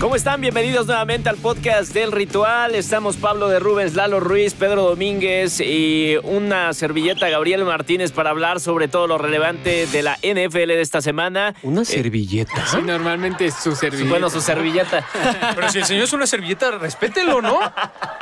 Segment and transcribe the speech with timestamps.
[0.00, 0.42] ¿Cómo están?
[0.42, 2.74] Bienvenidos nuevamente al podcast del ritual.
[2.74, 8.60] Estamos Pablo de Rubens, Lalo Ruiz, Pedro Domínguez y una servilleta Gabriel Martínez para hablar
[8.60, 11.54] sobre todo lo relevante de la NFL de esta semana.
[11.62, 12.66] Una servilleta.
[12.66, 14.10] Sí, normalmente es su servilleta.
[14.10, 15.02] Bueno, su servilleta.
[15.54, 17.58] Pero si el señor es una servilleta, respételo, ¿no?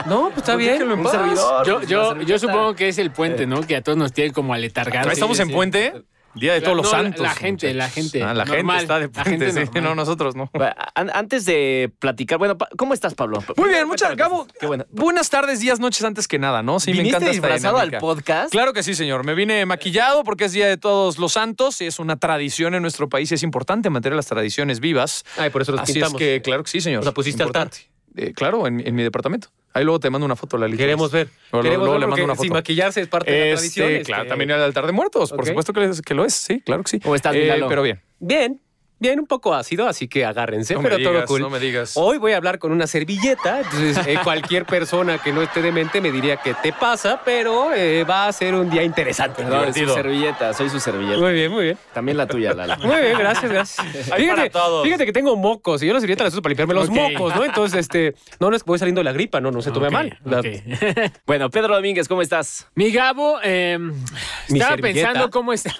[0.06, 0.80] No, pues está bien.
[0.80, 1.66] Un servidor.
[1.88, 3.62] Yo, yo, supongo que es el puente, ¿no?
[3.62, 5.12] Que a todos nos tiene como aletargados.
[5.12, 5.54] Estamos Sí, en sí.
[5.54, 5.93] puente,
[6.34, 7.20] Día de La- Todos los no, Santos.
[7.20, 8.23] la gente, la gente.
[8.23, 9.59] Ah, la gente Normal, está de la puente, gente sí.
[9.66, 9.83] normal.
[9.84, 10.51] No, nosotros no.
[10.95, 13.43] An- Antes de platicar, bueno, pa- ¿cómo estás, Pablo?
[13.57, 14.47] Muy bien, muchas Cuéntame, Gabo.
[14.59, 14.84] Qué bueno.
[14.91, 16.80] Buenas tardes, días, noches antes que nada, ¿no?
[16.80, 18.51] Sí, me ¿Viniste encanta esta disfrazado al podcast?
[18.51, 19.24] Claro que sí, señor.
[19.24, 22.82] Me vine maquillado porque es Día de Todos los Santos y es una tradición en
[22.82, 25.24] nuestro país y es importante mantener las tradiciones vivas.
[25.38, 26.21] Ay, por eso los Así pintamos.
[26.21, 27.01] es que, claro que sí, señor.
[27.01, 27.43] O sea, pusiste.
[27.43, 27.79] Importante.
[28.16, 29.48] Eh, claro, en, en mi departamento.
[29.74, 30.76] Ahí luego te mando una foto, Lali.
[30.76, 31.28] Queremos ver.
[31.50, 32.44] Luego- Queremos luego ver le mando una foto.
[32.44, 33.90] Si maquillarse es parte de la Este, tradición.
[33.90, 36.60] este- Claro, también el altar de muertos, por supuesto que, es- que lo es, sí,
[36.60, 37.00] claro que sí.
[37.00, 37.68] ¿Cómo estás, Eh?
[37.68, 38.00] Pero bien.
[38.20, 38.60] Bien,
[38.98, 41.40] bien, un poco ácido, así que agárrense, No me pero todo digas, cool.
[41.42, 41.92] no me digas.
[41.96, 46.01] Hoy voy a hablar con una servilleta, entonces eh, cualquier persona que no esté demente
[46.01, 49.42] me diría que te pasa, pero eh, va a ser un día interesante.
[49.42, 51.18] Perdón, su servilleta, soy su servilleta.
[51.18, 51.78] Muy bien, muy bien.
[51.92, 52.76] También la tuya, Lalo.
[52.78, 54.09] Muy bien, gracias, gracias.
[54.09, 54.84] para Fíjate, todos.
[54.84, 57.45] fíjate que tengo mocos y yo la servilleta las uso para limpiarme los mocos, ¿no?
[57.45, 59.90] Entonces, este, no, no es que voy saliendo de la gripa, no, no se tome
[59.90, 60.18] mal.
[60.24, 60.40] La-.
[61.26, 62.68] Bueno, Pedro Domínguez, ¿cómo estás?
[62.74, 65.08] Mi Gabo, eh, Mi estaba servilleta.
[65.08, 65.70] pensando cómo está,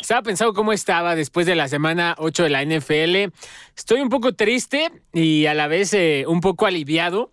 [0.00, 3.32] estaba pensando cómo estaba después de la semana 8 de la NFL.
[3.76, 7.32] Estoy un poco triste y a la vez eh, un poco aliviado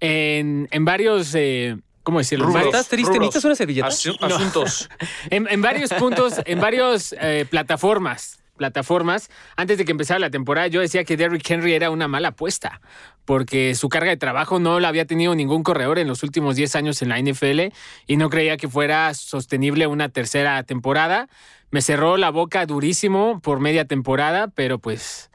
[0.00, 2.46] en, en varios, eh, ¿cómo decirlo?
[2.46, 2.66] Rubros.
[2.66, 3.12] ¿Estás triste?
[3.12, 3.26] Rubros.
[3.28, 3.88] ¿Necesitas una servilleta?
[3.88, 4.88] Asu- Asuntos.
[5.30, 8.40] En, en varios puntos, en varios eh, plataformas.
[8.56, 9.30] Plataformas.
[9.56, 12.80] Antes de que empezara la temporada, yo decía que Derrick Henry era una mala apuesta,
[13.24, 16.76] porque su carga de trabajo no la había tenido ningún corredor en los últimos 10
[16.76, 17.72] años en la NFL
[18.06, 21.28] y no creía que fuera sostenible una tercera temporada.
[21.74, 25.28] Me cerró la boca durísimo por media temporada, pero pues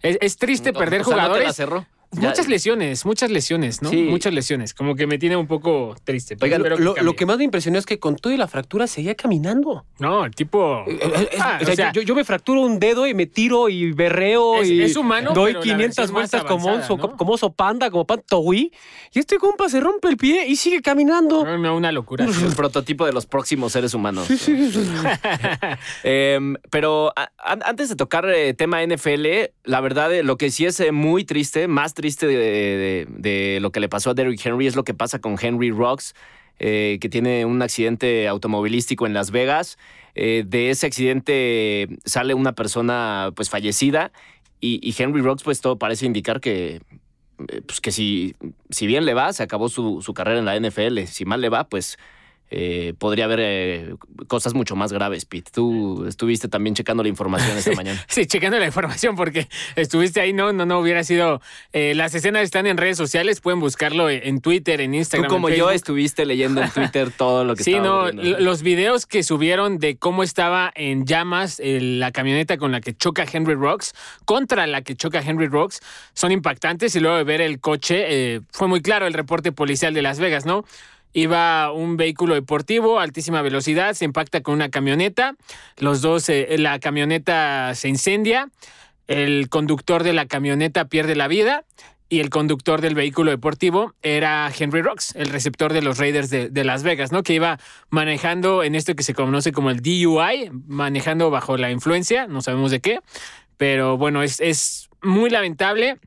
[0.00, 1.54] es, es triste perder O sea, ¿no te la jugadores.
[1.54, 1.86] cerró?
[2.14, 3.88] Ya- Muchas lesiones, muchas lesiones, ¿no?
[3.88, 4.02] Sí.
[4.02, 4.74] Muchas lesiones.
[4.74, 6.36] Como que me tiene un poco triste.
[6.36, 9.14] pero Oigan, Lo, que más me impresionó es que con todo y la fractura seguía
[9.14, 9.86] caminando.
[9.98, 10.84] No, el tipo.
[10.86, 13.14] Eh, eh, eh, Ah, o sea, o sea, yo, yo me fracturo un dedo y
[13.14, 16.44] me tiro y berreo Es- y es humano, doy pero la 500 versión más vueltas
[16.44, 17.16] como, oso, ¿no?
[17.16, 18.70] como oso panda, como pantowi.
[19.14, 21.44] Y este compa se rompe el pie y sigue caminando.
[21.46, 22.26] No, no, una locura.
[22.28, 24.28] Es el prototipo de los próximos seres humanos.
[26.04, 30.50] Em, pero a- an- antes de tocar eh, tema NFL, la verdad, eh, lo que
[30.50, 34.44] sí es eh, muy triste, más triste de- de lo que le pasó a Derrick
[34.44, 36.14] Henry es lo que pasa con Henry Rocks,
[36.58, 39.78] eh, que tiene un accidente automovilístico en Las Vegas.
[40.14, 44.12] Eh, de ese accidente sale una persona pues fallecida
[44.60, 46.82] y, y Henry Rocks pues todo parece indicar que
[47.48, 48.34] eh, pues que si,
[48.70, 51.06] si bien le va, se acabó su, su carrera en la NFL.
[51.06, 51.96] Si mal le va, pues
[52.54, 53.94] eh, podría haber eh,
[54.28, 55.50] cosas mucho más graves, Pete.
[55.54, 57.98] Tú estuviste también checando la información esta mañana.
[58.08, 61.40] Sí, checando la información porque estuviste ahí, no, no, no hubiera sido.
[61.72, 65.30] eh, las escenas están en redes sociales, pueden buscarlo en en Twitter, en Tú Instagram.
[65.30, 68.36] como en yo estuviste leyendo en Twitter todo lo que Sí, estaba no, ocurriendo.
[68.36, 72.94] l- los videos que subieron de cómo estaba en llamas la camioneta con la que
[72.94, 73.94] choca Henry Rocks
[74.26, 75.80] contra la que choca Henry Rocks
[76.12, 80.02] son impactantes y luego de ver el coche fue muy claro el reporte policial de
[80.02, 80.64] Las Vegas, ¿no?
[81.12, 85.36] Iba un vehículo deportivo altísima velocidad, se impacta con una camioneta,
[85.76, 88.50] los dos, eh, la camioneta se incendia,
[89.08, 91.64] el conductor de la camioneta pierde la vida
[92.08, 96.64] y el conductor del vehículo deportivo era Henry Rocks, el receptor de los Raiders de,
[96.64, 97.22] Las Vegas, ¿no?
[97.22, 97.58] Que iba
[97.88, 102.70] manejando en esto que se conoce como el DUI, manejando bajo la influencia, no sabemos
[102.70, 103.00] de qué,
[103.56, 105.98] pero bueno, es muy lamentable.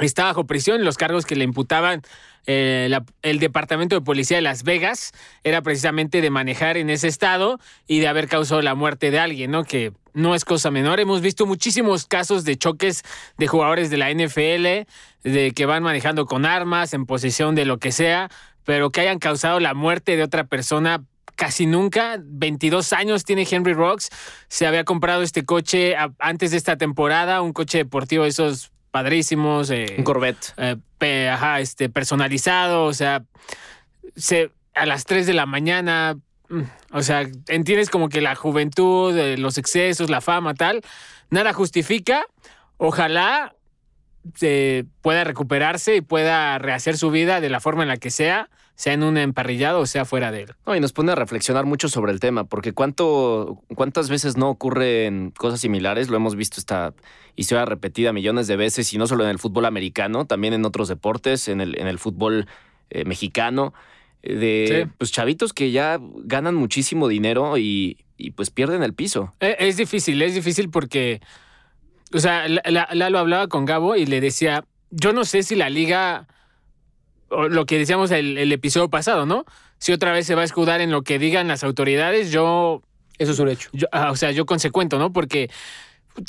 [0.00, 0.84] Está bajo prisión.
[0.84, 2.02] Los cargos que le imputaban
[2.46, 2.90] eh,
[3.22, 5.12] el Departamento de Policía de Las Vegas
[5.44, 9.50] era precisamente de manejar en ese estado y de haber causado la muerte de alguien,
[9.50, 9.64] ¿no?
[9.64, 11.00] Que no es cosa menor.
[11.00, 13.02] Hemos visto muchísimos casos de choques
[13.38, 14.88] de jugadores de la NFL,
[15.22, 18.30] de que van manejando con armas, en posesión de lo que sea,
[18.64, 21.04] pero que hayan causado la muerte de otra persona
[21.36, 22.18] casi nunca.
[22.22, 24.10] 22 años tiene Henry Rocks.
[24.48, 29.70] Se había comprado este coche antes de esta temporada, un coche deportivo de esos padrísimos.
[29.70, 30.52] eh, Un Corvette.
[30.56, 33.22] eh, pe- ajá, este, personalizado, o sea,
[34.16, 36.16] se, a las 3 de la mañana,
[36.48, 36.60] mm,
[36.92, 40.82] o sea, entiendes como que la juventud, eh, los excesos, la fama, tal,
[41.30, 42.24] nada justifica.
[42.76, 43.54] Ojalá
[44.34, 48.50] se pueda recuperarse y pueda rehacer su vida de la forma en la que sea,
[48.80, 50.54] sea en un emparrillado o sea fuera de él.
[50.66, 54.48] No, y nos pone a reflexionar mucho sobre el tema, porque cuánto, cuántas veces no
[54.48, 56.94] ocurren cosas similares, lo hemos visto esta
[57.36, 60.88] historia repetida millones de veces, y no solo en el fútbol americano, también en otros
[60.88, 62.46] deportes, en el, en el fútbol
[62.88, 63.74] eh, mexicano,
[64.22, 64.90] eh, de Sí.
[64.96, 69.32] pues chavitos que ya ganan muchísimo dinero y, y, pues pierden el piso.
[69.40, 71.20] Eh, Es difícil, es difícil porque,
[72.14, 75.54] o sea, la- la- Lalo hablaba con Gabo y le decía, yo no sé si
[75.54, 76.26] la liga,
[77.30, 79.44] lo que decíamos el, el episodio pasado, ¿no?
[79.78, 82.82] Si otra vez se va a escudar en lo que digan las autoridades, yo,
[83.18, 83.70] Eso es un hecho.
[83.72, 85.12] yo ah, o sea, yo consecuento, ¿no?
[85.12, 85.50] Porque,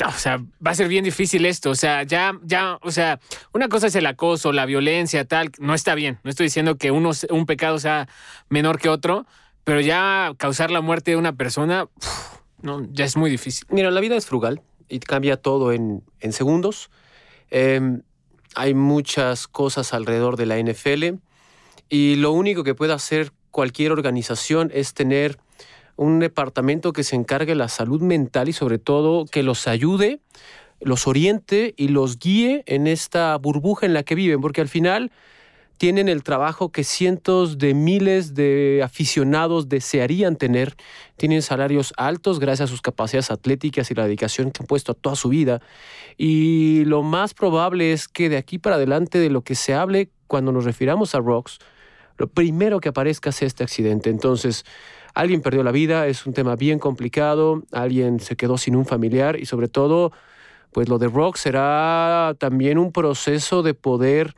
[0.05, 3.19] o sea, va a ser bien difícil esto, o sea, ya, ya, o sea,
[3.53, 6.91] una cosa es el acoso, la violencia, tal, no está bien, no estoy diciendo que
[6.91, 8.07] uno, un pecado sea
[8.49, 9.25] menor que otro,
[9.63, 13.65] pero ya causar la muerte de una persona, uf, no, ya es muy difícil.
[13.69, 16.89] Mira, la vida es frugal y cambia todo en, en segundos.
[17.49, 18.01] Em,
[18.55, 21.19] hay muchas cosas alrededor de la NFL
[21.89, 25.37] y lo único que puede hacer cualquier organización es tener
[25.95, 30.19] un departamento que se encargue de la salud mental y sobre todo que los ayude,
[30.79, 35.11] los oriente y los guíe en esta burbuja en la que viven, porque al final
[35.81, 40.75] tienen el trabajo que cientos de miles de aficionados desearían tener.
[41.17, 44.93] Tienen salarios altos gracias a sus capacidades atléticas y la dedicación que han puesto a
[44.93, 45.59] toda su vida.
[46.19, 50.11] Y lo más probable es que de aquí para adelante de lo que se hable
[50.27, 51.57] cuando nos refiramos a Rocks,
[52.19, 54.11] lo primero que aparezca sea este accidente.
[54.11, 54.65] Entonces,
[55.15, 59.39] alguien perdió la vida, es un tema bien complicado, alguien se quedó sin un familiar
[59.39, 60.11] y sobre todo,
[60.73, 64.35] pues lo de Rock será también un proceso de poder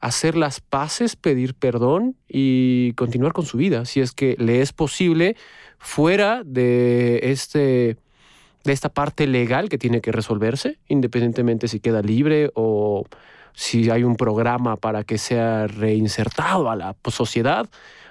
[0.00, 4.72] hacer las paces, pedir perdón y continuar con su vida, si es que le es
[4.72, 5.36] posible
[5.78, 7.96] fuera de este
[8.64, 13.04] de esta parte legal que tiene que resolverse, independientemente si queda libre o
[13.54, 17.68] si hay un programa para que sea reinsertado a la sociedad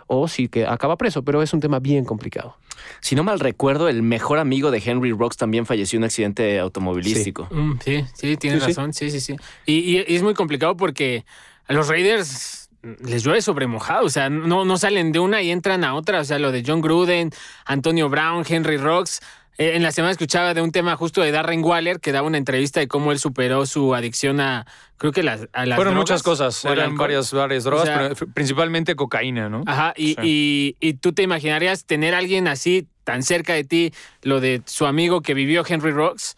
[0.07, 2.55] o si que acaba preso, pero es un tema bien complicado.
[3.01, 6.59] Si no mal recuerdo, el mejor amigo de Henry Rocks también falleció en un accidente
[6.59, 7.47] automovilístico.
[7.51, 8.75] Mm, sí, sí, tienes Sí, sí.
[8.75, 8.93] razón.
[8.93, 9.35] Sí, sí, sí.
[9.65, 11.25] Y es muy complicado porque
[11.67, 12.69] a los Raiders
[13.01, 14.06] les llueve sobre mojado.
[14.06, 16.19] O sea, no, no salen de una y entran a otra.
[16.19, 17.31] O sea, lo de John Gruden,
[17.65, 19.21] Antonio Brown, Henry Rocks.
[19.57, 22.38] Eh, en la semana escuchaba de un tema justo de Darren Waller que daba una
[22.38, 24.67] entrevista de cómo él superó su adicción a,
[24.97, 28.09] creo que las, a las Fueron drogas muchas cosas, eran varias, varias drogas, O sea-
[28.13, 29.63] pero principalmente cocaína, ¿no?
[29.65, 30.75] Ajá, y, Sí.
[30.81, 34.62] y, y tú te imaginarías tener a alguien así tan cerca de ti, lo de
[34.65, 36.35] su amigo que vivió Henry Rocks.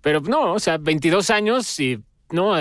[0.00, 2.00] Pero no, o sea, 22 años y
[2.32, 2.54] no,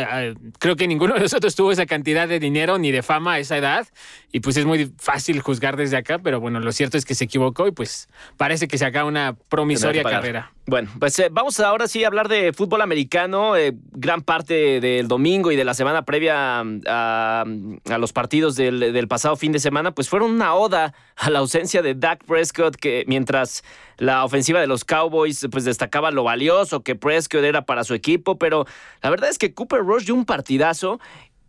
[0.60, 3.58] creo que ninguno de nosotros tuvo esa cantidad de dinero ni de fama a esa
[3.58, 3.88] edad.
[4.32, 7.26] Y pues es muy fácil juzgar desde acá, pero bueno, lo cierto es que se
[7.26, 10.54] equivocó y pues parece que se acaba una promisoria carrera.
[10.70, 13.58] Bueno, pues eh, vamos ahora sí a hablar de fútbol americano.
[13.58, 17.44] eh, gran parte del domingo y de la semana previa mm, a,
[17.90, 21.40] a los partidos del, del pasado fin de semana, pues fueron una oda a la
[21.40, 23.64] ausencia de Dak Prescott, que mientras
[23.98, 28.38] la ofensiva de los Cowboys pues destacaba lo valioso que Prescott era para su equipo,
[28.38, 28.68] pero
[29.02, 31.00] la verdad es que Cooper Rush dio un partidazo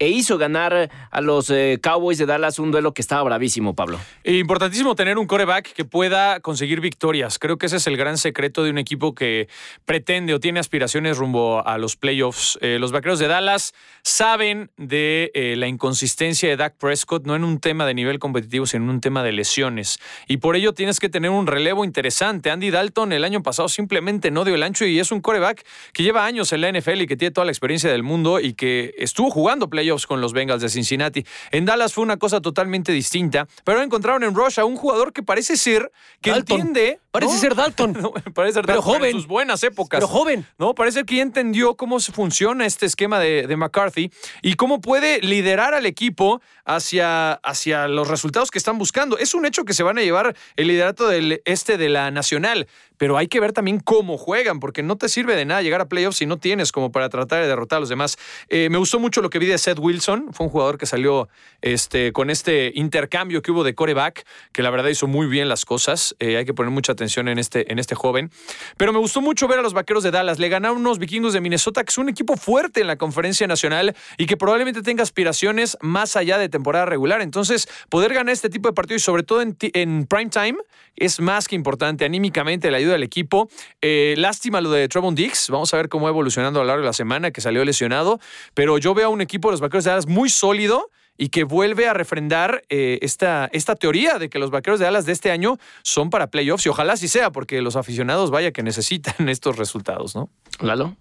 [0.01, 4.01] e hizo ganar a los eh, Cowboys de Dallas un duelo que estaba bravísimo, Pablo.
[4.25, 7.39] Importantísimo tener un coreback que pueda conseguir victorias.
[7.39, 9.49] Creo que ese es el gran secreto de un equipo que
[9.85, 12.59] pretende o tiene aspiraciones rumbo a los playoffs.
[12.63, 17.45] Eh, los vaqueros de Dallas saben de eh, la inconsistencia de Dak Prescott, no en
[17.45, 20.01] un tema de nivel competitivo, sino en un tema de lesiones.
[20.27, 22.51] Y por ello tienes que tener un relevo interesante.
[22.51, 26.03] Andy Dalton el año pasado simplemente no dio el ancho y es un coreback que
[26.03, 28.95] lleva años en la NFL y que tiene toda la experiencia del mundo y que
[28.97, 31.25] estuvo jugando playoffs con los Bengals de Cincinnati.
[31.51, 35.23] En Dallas fue una cosa totalmente distinta, pero encontraron en Rush a un jugador que
[35.23, 36.61] parece ser que Dalton.
[36.61, 37.01] entiende.
[37.11, 37.41] Parece ¿no?
[37.41, 37.93] ser Dalton.
[38.01, 39.13] No, parece ser Pero Dalton en joven.
[39.13, 39.99] sus buenas épocas.
[39.99, 40.47] Pero joven.
[40.59, 44.11] No, parece que ya entendió cómo funciona este esquema de, de McCarthy
[44.43, 49.19] y cómo puede liderar al equipo hacia, hacia los resultados que están buscando.
[49.19, 52.69] Es un hecho que se van a llevar el liderato del este de la Nacional,
[53.01, 55.89] pero hay que ver también cómo juegan, porque no te sirve de nada llegar a
[55.89, 58.19] playoffs si no tienes como para tratar de derrotar a los demás.
[58.51, 61.31] Eh, me gustó mucho lo que vi de Seth Wilson, fue un jugador que salió
[61.63, 65.65] este, con este intercambio que hubo de coreback, que la verdad hizo muy bien las
[65.65, 66.15] cosas.
[66.19, 68.31] Eh, hay que poner mucha atención en este, en este joven.
[68.77, 70.39] Pero me gustó mucho ver a los vaqueros de Dallas.
[70.39, 73.97] Le ganaron unos vikingos de Minnesota, que es un equipo fuerte en la conferencia nacional
[74.19, 77.23] y que probablemente tenga aspiraciones más allá de temporada regular.
[77.23, 80.59] Entonces, poder ganar este tipo de partidos y sobre todo en, en prime time
[80.97, 83.49] es más que importante anímicamente la ayuda del equipo.
[83.81, 85.49] Eh, lástima lo de Trevon Dix.
[85.51, 88.21] Vamos a ver cómo va evolucionando a lo largo de la semana que salió lesionado.
[88.55, 91.45] Pero yo veo a un equipo de los vaqueros de Dallas muy sólido y que
[91.45, 95.31] vuelve a refrendar eh, esta, esta teoría de que los vaqueros de Dallas de este
[95.31, 96.65] año son para playoffs.
[96.65, 100.31] Y ojalá así sea, porque los aficionados, vaya que necesitan estos resultados, ¿no?
[100.61, 100.97] Lalo.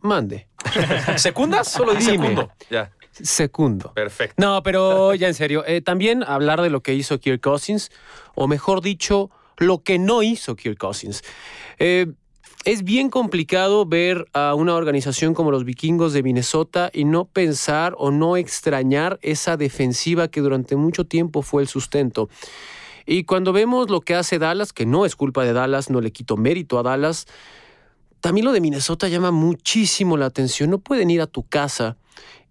[0.00, 0.48] Mande.
[1.16, 1.70] ¿Secundas?
[1.70, 2.28] Solo dice Dime.
[2.28, 2.52] segundo.
[2.70, 2.90] Ya.
[3.12, 3.92] Segundo.
[3.94, 4.34] Perfecto.
[4.36, 7.90] No, pero ya en serio, eh, también hablar de lo que hizo Kirk Cousins,
[8.34, 11.22] o mejor dicho, lo que no hizo Kirk Cousins.
[11.78, 12.06] Eh,
[12.64, 17.94] es bien complicado ver a una organización como los vikingos de Minnesota y no pensar
[17.96, 22.28] o no extrañar esa defensiva que durante mucho tiempo fue el sustento.
[23.06, 26.10] Y cuando vemos lo que hace Dallas, que no es culpa de Dallas, no le
[26.10, 27.26] quito mérito a Dallas,
[28.20, 30.68] también lo de Minnesota llama muchísimo la atención.
[30.68, 31.96] No pueden ir a tu casa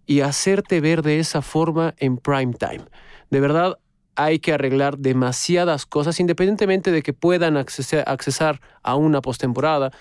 [0.05, 2.85] y hacerte ver de esa forma en prime time.
[3.29, 3.79] De verdad,
[4.15, 9.91] hay que arreglar demasiadas cosas, independientemente de que puedan accesar a una postemporada.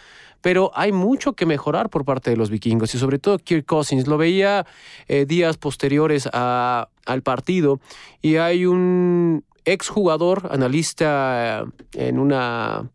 [0.40, 4.06] Pero hay mucho que mejorar por parte de los vikingos y sobre todo Kirk Cousins.
[4.06, 4.66] Lo veía
[5.09, 7.80] eh, días posteriores al partido
[8.21, 12.90] y hay un exjugador, analista eh, en una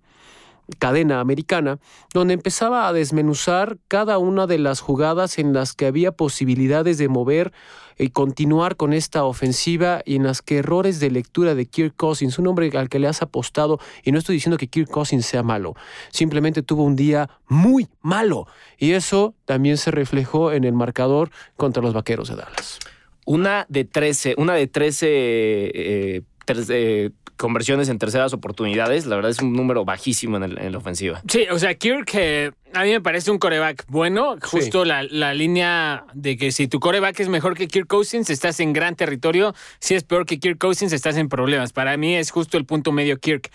[0.77, 1.79] cadena americana,
[2.13, 7.09] donde empezaba a desmenuzar cada una de las jugadas en las que había posibilidades de
[7.09, 7.51] mover
[7.97, 12.39] y continuar con esta ofensiva y en las que errores de lectura de Kirk Cousins,
[12.39, 15.43] un hombre al que le has apostado, y no estoy diciendo que Kirk Cousins sea
[15.43, 15.75] malo,
[16.11, 18.47] simplemente tuvo un día muy malo
[18.77, 22.79] y eso también se reflejó en el marcador contra los Vaqueros de Dallas.
[23.25, 26.23] Una de 13, una de 13 eh,
[26.55, 31.22] eh, conversiones en terceras oportunidades, la verdad es un número bajísimo en, la ofensiva.
[31.25, 35.03] Sí, o sea, Kirk eh, a mí me parece un coreback bueno, justo la,
[35.34, 39.55] línea de que si tu coreback es mejor que Kirk Cousins, estás en gran territorio,
[39.79, 41.72] si es peor que Kirk Cousins, estás en problemas.
[41.72, 43.50] Para mí es justo el punto medio Kirk.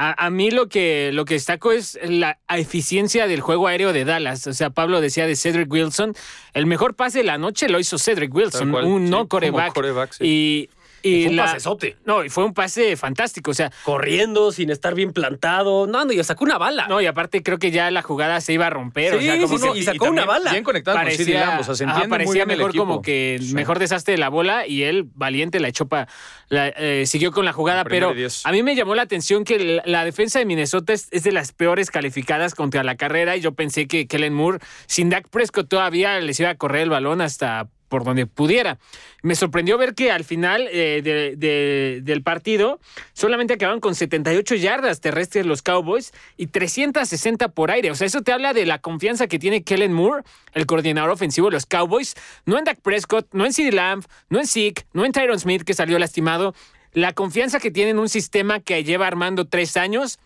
[0.00, 4.46] A, mí lo que, lo que destaco es la eficiencia del juego aéreo de Dallas.
[4.46, 6.14] O sea, Pablo decía de Cedric Wilson.
[6.54, 9.76] El mejor pase de la noche lo hizo Cedric Wilson, un no coreback.
[10.20, 10.70] Y
[11.02, 11.96] y, fue un pasesote.
[12.04, 13.50] No, y fue un pase fantástico.
[13.50, 15.86] O sea, corriendo sin estar bien plantado.
[15.86, 16.86] No, no, y sacó una bala.
[16.88, 19.18] No, y aparte creo que ya la jugada se iba a romper.
[19.18, 20.50] Sí, o sea, y sacó una bala.
[20.50, 24.66] Bien conectado parecía, con O parecía mejor como que el mejor desastre de la bola
[24.66, 26.08] y él, valiente, la echó para.
[26.50, 27.84] Eh, siguió con la jugada.
[27.84, 28.14] Pero
[28.44, 31.90] a mí me llamó la atención que la, defensa de Minnesota es, de las peores
[31.90, 33.36] calificadas contra la carrera.
[33.36, 36.90] Y yo pensé que Kellen Moore, sin Dak Prescott, todavía les iba a correr el
[36.90, 38.78] balón hasta por donde pudiera.
[39.22, 42.80] Me sorprendió ver que al final eh, del partido
[43.12, 47.90] solamente acabaron con 78 yardas terrestres los Cowboys y 360 por aire.
[47.90, 51.48] O sea, eso te habla de la confianza que tiene Kellen Moore, el coordinador ofensivo
[51.48, 52.14] de los Cowboys.
[52.46, 55.62] No en Dak Prescott, no en CeeDee Lamb, no en Zeke, no en Tyron Smith,
[55.62, 56.54] que salió lastimado.
[56.92, 60.18] La confianza que tiene en un sistema que lleva armando tres años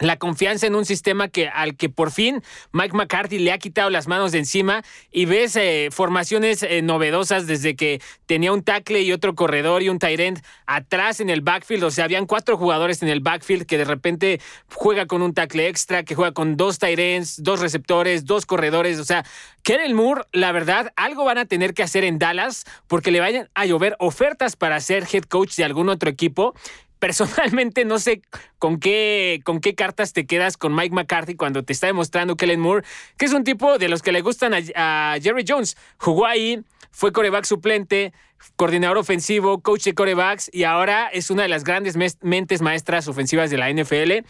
[0.00, 2.42] la confianza en un sistema que al que por fin
[2.72, 7.46] Mike McCarthy le ha quitado las manos de encima y ves eh, formaciones eh, novedosas
[7.46, 11.42] desde que tenía un tackle y otro corredor y un tight end atrás en el
[11.42, 14.40] backfield, o sea, habían cuatro jugadores en el backfield que de repente
[14.74, 18.98] juega con un tackle extra, que juega con dos tight ends, dos receptores, dos corredores,
[18.98, 19.24] o sea,
[19.62, 23.50] Kenneth Moore, la verdad, algo van a tener que hacer en Dallas porque le vayan
[23.54, 26.54] a llover ofertas para ser head coach de algún otro equipo
[27.00, 28.22] personalmente no sé
[28.58, 32.60] con qué, con qué cartas te quedas con Mike McCarthy cuando te está demostrando Kellen
[32.60, 35.76] Moore, que es un tipo de los que le gustan a, Jerry Jones.
[35.96, 38.12] Jugó ahí, fue coreback suplente,
[38.56, 43.50] coordinador ofensivo, coach de corebacks y ahora es una de las grandes mentes maestras ofensivas
[43.50, 44.26] de la NFL.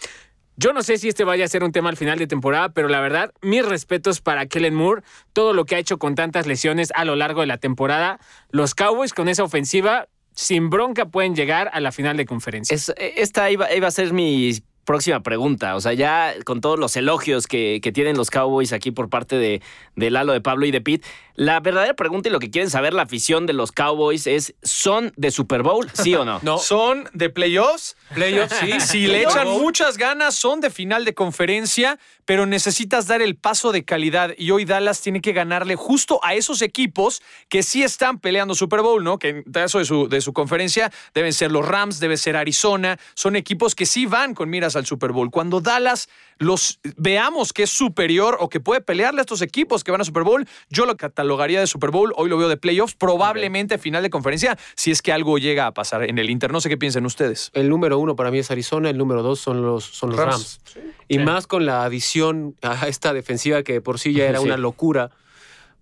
[0.57, 2.89] Yo no sé si este vaya a ser un tema al final de temporada, pero
[2.89, 6.93] la verdad, mis respetos para Kellen Moore, todo lo que ha hecho con tantas lesiones
[6.95, 8.21] a lo largo de la temporada.
[8.51, 12.77] Los Cowboys con esa ofensiva sin bronca pueden llegar a la final de conferencia.
[12.97, 14.53] esta iba, iba, a ser mi
[14.85, 15.77] próxima pregunta.
[15.77, 19.63] O sea, ya con todos los elogios que, tienen los Cowboys aquí por parte de,
[19.97, 22.93] de Lalo, de Pablo y de Pete, la verdadera pregunta y lo que quieren saber
[22.93, 25.91] la afición de los Cowboys es: ¿son de Super Bowl?
[25.95, 26.39] ¿Sí o no?
[26.43, 26.59] no.
[26.59, 27.97] ¿Son de playoffs?
[28.15, 28.73] Playoffs, sí.
[28.81, 33.73] Si le echan muchas ganas, son de final de conferencia, pero necesitas dar el paso
[33.73, 34.35] de calidad.
[34.37, 38.83] Y hoy Dallas tiene que ganarle justo a esos equipos que sí están peleando Super
[38.83, 39.19] Bowl, ¿no?
[39.19, 42.99] Que en caso de su, de su conferencia deben ser los Rams, debe ser Arizona.
[43.15, 45.31] Son equipos que sí van con miras al Super Bowl.
[45.31, 46.09] Cuando Dallas
[46.39, 50.05] los veamos que es superior o que puede pelearle a estos equipos que van a
[50.05, 54.03] Super Bowl, yo lo catalogaría de Super Bowl, hoy lo veo de playoffs, probablemente final
[54.03, 56.53] de conferencia, si es que algo llega a pasar en el Inter.
[56.53, 57.51] No sé qué piensen ustedes.
[57.55, 60.61] El número uno para mí es Arizona, el número dos son los, son los Rams.
[61.09, 65.11] Y más con la adición a esta defensiva que por sí ya era una locura.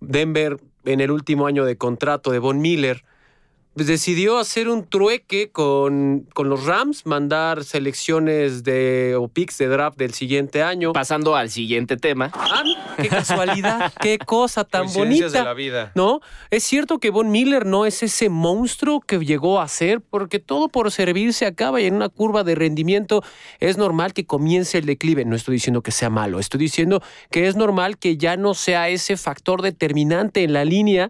[0.01, 3.03] Denver en el último año de contrato de Von Miller
[3.87, 9.97] decidió hacer un trueque con, con, los Rams, mandar selecciones de o picks de draft
[9.97, 10.93] del siguiente año.
[10.93, 12.31] Pasando al siguiente tema.
[12.33, 12.63] Ah,
[13.01, 15.29] qué casualidad, qué cosa tan bonita.
[15.29, 15.91] de la vida.
[15.95, 16.21] ¿No?
[16.49, 20.69] Es cierto que Von Miller no es ese monstruo que llegó a ser, porque todo
[20.69, 23.23] por servirse acaba y en una curva de rendimiento
[23.59, 25.25] es normal que comience el declive.
[25.25, 28.89] No estoy diciendo que sea malo, estoy diciendo que es normal que ya no sea
[28.89, 31.09] ese factor determinante en la línea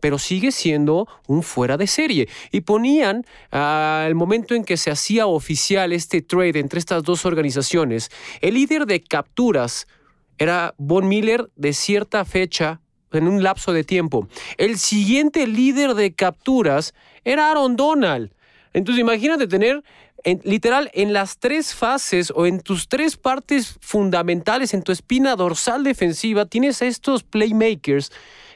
[0.00, 2.28] pero sigue siendo un fuera de serie.
[2.52, 8.10] Y ponían al momento en que se hacía oficial este trade entre estas dos organizaciones,
[8.40, 9.86] el líder de capturas
[10.38, 12.80] era Von Miller de cierta fecha
[13.12, 14.28] en un lapso de tiempo.
[14.58, 18.30] El siguiente líder de capturas era Aaron Donald.
[18.74, 19.82] Entonces imagínate tener
[20.24, 25.36] en- literal en las tres fases o en tus tres partes fundamentales, en tu espina
[25.36, 28.12] dorsal defensiva, tienes a estos playmakers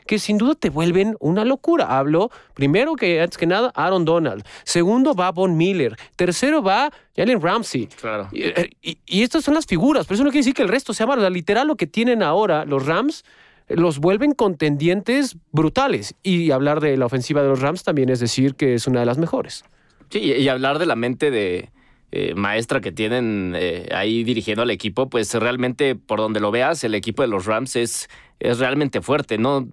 [0.07, 1.99] que sin duda te vuelven una locura.
[1.99, 7.41] Hablo primero que antes que nada Aaron Donald, segundo va Von Miller, tercero va Jalen
[7.41, 7.87] Ramsey.
[7.87, 8.29] Claro.
[8.33, 10.69] Y, eh, y- y estas son las figuras, pero eso no quiere decir que el
[10.69, 11.21] resto sea malo.
[11.21, 13.25] O sea, Literal, lo que tienen ahora los Rams
[13.69, 16.15] los vuelven contendientes brutales.
[16.25, 19.07] Y hablar de la ofensiva de los Rams también es decir que es una de
[19.07, 19.65] las mejores.
[20.09, 21.71] Sí, y hablar de la mente de
[22.13, 26.83] eh, maestra que tienen eh, ahí dirigiendo al equipo, pues realmente por donde lo veas,
[26.85, 28.09] el equipo de los Rams es,
[28.41, 29.39] es realmente fuerte.
[29.39, 29.69] No,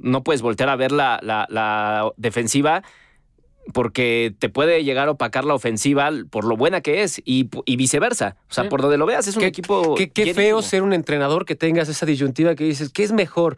[0.00, 2.82] no puedes voltear a ver la, la- la defensiva
[3.72, 7.76] porque te puede llegar a opacar la ofensiva por lo buena que es y, y
[7.76, 8.36] viceversa.
[8.48, 8.70] O sea, Sí.
[8.70, 9.94] por donde lo veas es un Qué- equipo.
[9.96, 13.56] Qué, feo ser un entrenador que tengas esa disyuntiva que dices, ¿qué es mejor?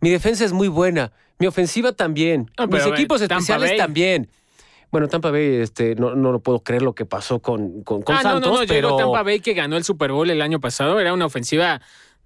[0.00, 4.28] Mi defensa es muy buena, mi ofensiva también, No, mis equipos especiales también.
[4.96, 8.16] Bueno, Tampa Bay, este, no, no lo puedo creer lo que pasó con, con, con
[8.16, 8.66] ah, Santos, no, no, no.
[8.66, 10.98] pero Llegó Tampa Bay que ganó el Super Bowl el año pasado.
[10.98, 11.82] Era una ofensiva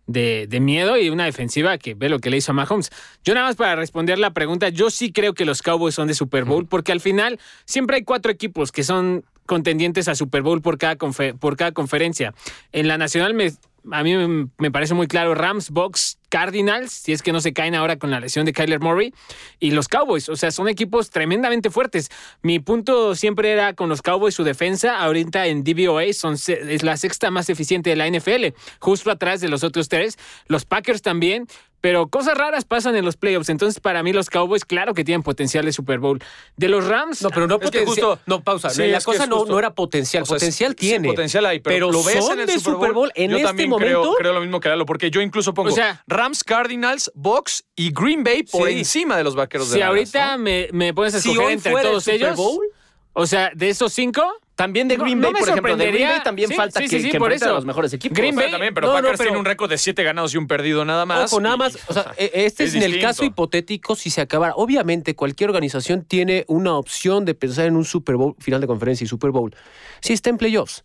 [0.07, 2.93] de, de miedo y una defensiva que ve lo que le hizo a Mahomes.
[3.25, 6.15] Yo nada más para responder la pregunta, yo sí creo que los Cowboys son de
[6.15, 10.63] Super Bowl porque al final siempre hay cuatro equipos que son contendientes a Super Bowl
[10.63, 12.35] por cada, por cada conferencia.
[12.71, 13.51] En la nacional me,
[13.91, 17.53] a mí me, me parece muy claro Rams, Bucks, Cardinals, si es que no se
[17.53, 19.13] caen ahora con la lesión de Kyler Murray,
[19.59, 20.29] y los Cowboys.
[20.31, 22.09] O sea, son equipos tremendamente fuertes.
[22.41, 24.99] Mi punto siempre era con los Cowboys su defensa.
[25.01, 29.49] Ahorita en DVOA son, es la sexta más eficiente de la NFL, justo atrás de
[29.49, 30.17] los otros tres.
[30.47, 31.47] Los Packers también.
[31.81, 33.49] Pero cosas raras pasan en los playoffs.
[33.49, 36.23] Entonces, para mí, los Cowboys, claro que tienen potencial de Super Bowl.
[36.57, 37.23] De los Rams.
[37.23, 37.87] No, pero no potencial.
[37.87, 38.69] justo- no, pausa.
[38.71, 40.25] Sí, la cosa no, no era potencial.
[40.25, 41.09] O sea, potencial sí, tiene.
[41.09, 43.11] potencial hay, pero, lo ves son en el de Super Bowl.
[43.15, 44.01] en yo este también momento.
[44.03, 47.65] creo, creo lo mismo que Lalo, porque yo incluso pongo O sea- Rams, Cardinals, Bucks
[47.77, 48.79] y Green Bay por Sí.
[48.79, 50.43] encima de los vaqueros de si Dallas, ahorita ¿no?
[50.43, 52.37] me, me pones a escoger entre fuera el todos Super ellos.
[52.37, 52.67] Bowl,
[53.15, 54.23] O sea, de esos cinco.
[54.61, 55.77] También de Green no Bay, por ejemplo.
[55.77, 56.09] De Green.
[56.09, 57.49] Bay también Sí, falta sí, que, sí, que por a eso.
[57.55, 58.17] los mejores equipos.
[58.17, 60.03] Green O sea, Bay- también, pero no, no, Packers pero- tiene un récord de siete
[60.03, 61.33] ganados y un perdido nada más.
[61.33, 64.11] Ojo, nada y- más, o sea, e- este es, es en el caso hipotético si
[64.11, 64.55] se acabara.
[64.57, 69.05] Obviamente, cualquier organización tiene una opción de pensar en un Super Bowl, final de conferencia
[69.05, 69.55] y Super Bowl,
[70.01, 70.85] si está en playoffs,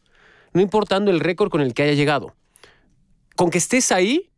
[0.53, 2.33] no importando el récord con el que haya llegado.
[3.35, 4.29] Con que estés ahí,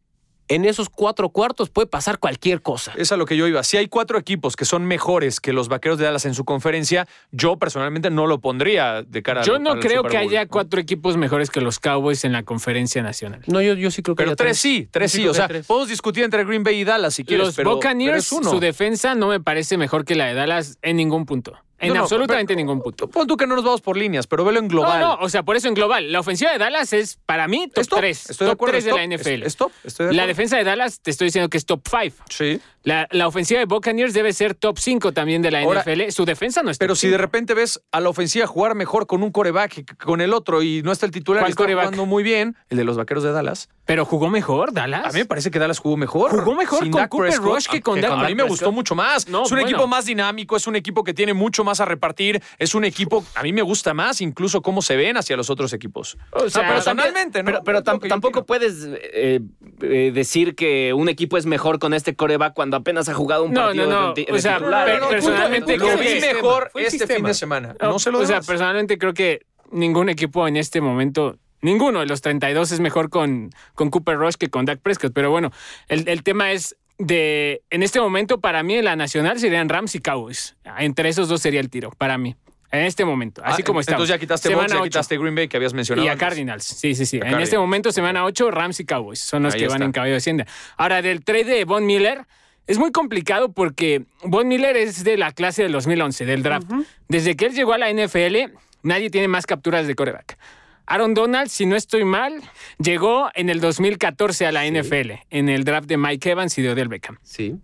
[0.50, 2.94] en esos cuatro cuartos puede pasar cualquier cosa.
[2.96, 3.64] Es a lo que yo iba.
[3.64, 7.08] Si hay cuatro equipos que son mejores que los vaqueros de Dallas en su conferencia,
[7.32, 10.50] yo personalmente no lo pondría de cara Yo al- no al creo que haya ¿no?
[10.50, 13.42] cuatro equipos mejores que los Cowboys en la conferencia nacional.
[13.48, 15.28] No, yo, yo sí creo que Pero tres sí, tres Yo sí.
[15.28, 15.66] O sea, tres.
[15.68, 18.50] podemos discutir entre Green Bay y Dallas si quieres, los pero, Buccaneers, pero es uno.
[18.50, 21.54] su defensa no me parece mejor que la de Dallas en ningún punto.
[21.80, 23.08] En No, absolutamente pero- ningún punto.
[23.08, 25.00] Pon tú que no nos vamos por líneas, pero velo en global.
[25.00, 26.12] No, no, o sea, por eso en global.
[26.12, 28.30] La ofensiva de Dallas es, para mí, top Es top, 3.
[28.32, 29.44] estoy de top acuerdo, 3 es de la NFL.
[29.46, 32.16] es- estoy de La defensa de Dallas, te estoy diciendo que es top 5.
[32.30, 32.60] Sí.
[32.84, 36.10] La, la ofensiva de Buccaneers debe ser top 5 también de la Ahora, NFL.
[36.12, 39.08] Su defensa no es Pero top si de repente ves a la ofensiva jugar mejor
[39.08, 41.66] con un coreback que con el otro y no está el titular ¿Cuál y está
[41.66, 43.68] jugando muy bien, el de los vaqueros de Dallas.
[43.86, 45.06] Pero jugó mejor, Dallas.
[45.06, 46.32] A mí me parece que Dallas jugó mejor.
[46.32, 47.54] Jugó mejor Sin con Dak Cooper Prescott.
[47.56, 49.28] Rush que con Ah, Dak A mí me gustó mucho más.
[49.28, 49.68] No, es un bueno.
[49.70, 53.24] equipo más dinámico, es un equipo que tiene mucho más a repartir, es un equipo,
[53.36, 56.18] a mí me gusta más incluso cómo se ven hacia los otros equipos.
[56.32, 57.62] O sea, No, personalmente, ¿no?
[57.64, 59.40] Pero, tam- tampoco puedes eh,
[59.82, 63.54] eh, decir que un equipo es mejor con este coreback cuando apenas ha jugado un
[63.54, 64.14] No, partido no, no.
[64.14, 64.86] de, de O sea, titular.
[64.86, 67.16] pero No, no, personalmente no, lo vi mejor este sistema.
[67.18, 67.76] fin de semana.
[67.82, 72.06] No se lo O sea, personalmente creo que ningún equipo en este momento, ninguno de
[72.06, 75.12] los 32 es mejor con, con Cooper Rush que con Dak Prescott.
[75.14, 75.52] Pero bueno,
[75.90, 79.96] el, el tema es de, en este momento para mí en la nacional serían Rams
[79.96, 80.56] y Cowboys.
[80.80, 82.36] Entre esos dos sería el tiro, para mí.
[82.70, 83.94] En este momento, así Ah, como está.
[83.94, 86.06] Entonces ya quitaste Bucks, ya quitaste Green Bay que habías mencionado.
[86.06, 86.28] Y a antes.
[86.28, 87.16] Cardinals, sí, sí, sí.
[87.16, 87.44] A En Cardinals.
[87.46, 90.18] este momento, semana 8, Rams y Cowboys son los Ahí que van en caballo de
[90.18, 90.46] hacienda.
[90.76, 92.26] Ahora, del trade de Von Miller,
[92.66, 96.70] es muy complicado porque Von Miller es de la clase del 2011, del draft.
[97.08, 98.52] Desde que él llegó a la NFL,
[98.84, 100.38] nadie tiene más capturas de coreback.
[100.88, 102.42] Aaron Donald, si no estoy mal,
[102.80, 106.72] llegó en el 2014 a la NFL, en el draft de Mike Evans y de
[106.72, 107.18] Odell Beckham.
[107.24, 107.56] Sí.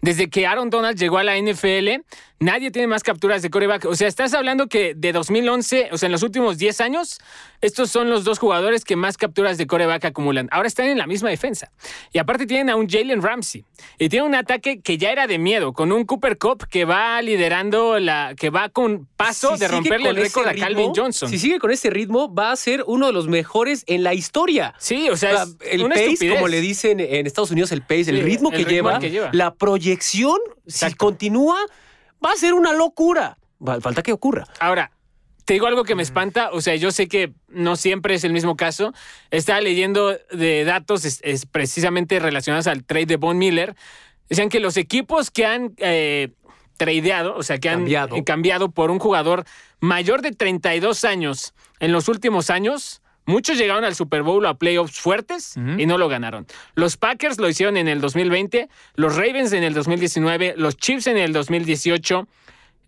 [0.00, 2.02] Desde que Aaron Donald llegó a la NFL,
[2.38, 3.84] nadie tiene más capturas de coreback.
[3.86, 7.18] O sea, estás hablando que de 2011, o sea, en los últimos 10 años,
[7.62, 10.48] estos son los dos jugadores que más capturas de coreback acumulan.
[10.52, 11.70] Ahora están en la misma defensa.
[12.12, 13.64] Y aparte tienen a un Jalen Ramsey.
[13.98, 17.20] Y tienen un ataque que ya era de miedo, con un Cooper Cup que va
[17.22, 18.34] liderando la.
[18.36, 21.28] que va con paso Si de romperle el récord a Calvin Johnson.
[21.30, 24.74] Si sigue con ese ritmo, va a ser uno de los mejores en la historia.
[24.78, 26.34] Sí, o sea, el una pace, estupidez.
[26.34, 28.98] como le dicen en Estados Unidos, el pace, el Sí, ritmo, el que, ritmo lleva,
[28.98, 29.30] que lleva.
[29.32, 31.58] la proyección, si continúa,
[32.24, 33.38] va a ser una locura.
[33.80, 34.44] Falta que ocurra.
[34.60, 34.90] Ahora,
[35.44, 38.32] te digo algo que me espanta, o sea, yo sé que no siempre es el
[38.32, 38.92] mismo caso.
[39.30, 43.76] Estaba leyendo de datos es- es precisamente relacionados al trade de Von Miller.
[44.28, 46.30] Decían que los equipos que han eh,
[46.76, 48.16] tradeado, o sea, que han Cambiado.
[48.24, 49.44] cambiado por un jugador
[49.80, 54.98] mayor de 32 años en los últimos años, muchos llegaron al Super Bowl a playoffs
[54.98, 56.46] fuertes y no lo ganaron.
[56.74, 61.18] Los Packers lo hicieron en el 2020, los Ravens en el 2019, los Chiefs en
[61.18, 62.26] el 2018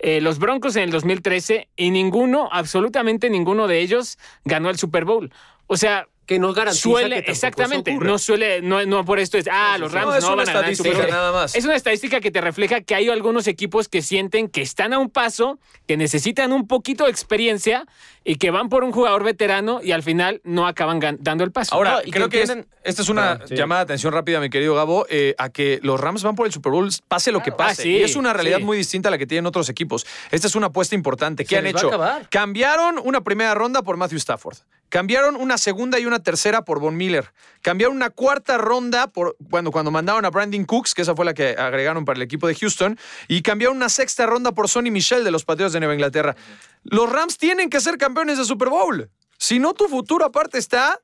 [0.01, 5.05] eh, los Broncos en el 2013 y ninguno, absolutamente ninguno de ellos ganó el Super
[5.05, 5.33] Bowl.
[5.67, 9.39] O sea, Que nos garantiza suele, que exactamente, eso no suele, no, no por esto
[9.39, 9.91] es, ah, los.
[9.93, 11.55] Rams No, es no una van a estadística nada más.
[11.55, 14.99] Es una estadística que te refleja que hay algunos equipos que sienten que están a
[14.99, 17.87] un paso, que necesitan un poquito de experiencia
[18.25, 21.75] y que van por un jugador veterano y al final no acaban dando el paso.
[21.75, 23.55] Ahora, No, y creo que que es- esta es una sí.
[23.55, 26.53] llamada de atención rápida, mi querido Gabo, eh, a que los Rams van por el
[26.53, 27.81] Super Bowl, pase lo que pase.
[27.81, 28.65] Ah, sí, y es una realidad sí.
[28.65, 30.05] muy distinta a la que tienen otros equipos.
[30.31, 31.45] Esta es una apuesta importante.
[31.45, 31.91] ¿Qué Se han hecho?
[32.29, 34.59] Cambiaron una primera ronda por Matthew Stafford.
[34.91, 37.33] Cambiaron una segunda y una tercera por Von Miller.
[37.63, 41.35] Cambiaron una cuarta ronda por bueno, cuando mandaron a Brandon Cooks, que esa fue la
[41.35, 42.99] que agregaron para el equipo de Houston.
[43.29, 46.37] Y cambiaron una sexta ronda por Sonny Michel de los Patriots de Nueva Inglaterra.
[46.85, 49.11] Los Rams tienen que ser campeones de Super Bowl.
[49.39, 51.01] Si no, tu futuro aparte está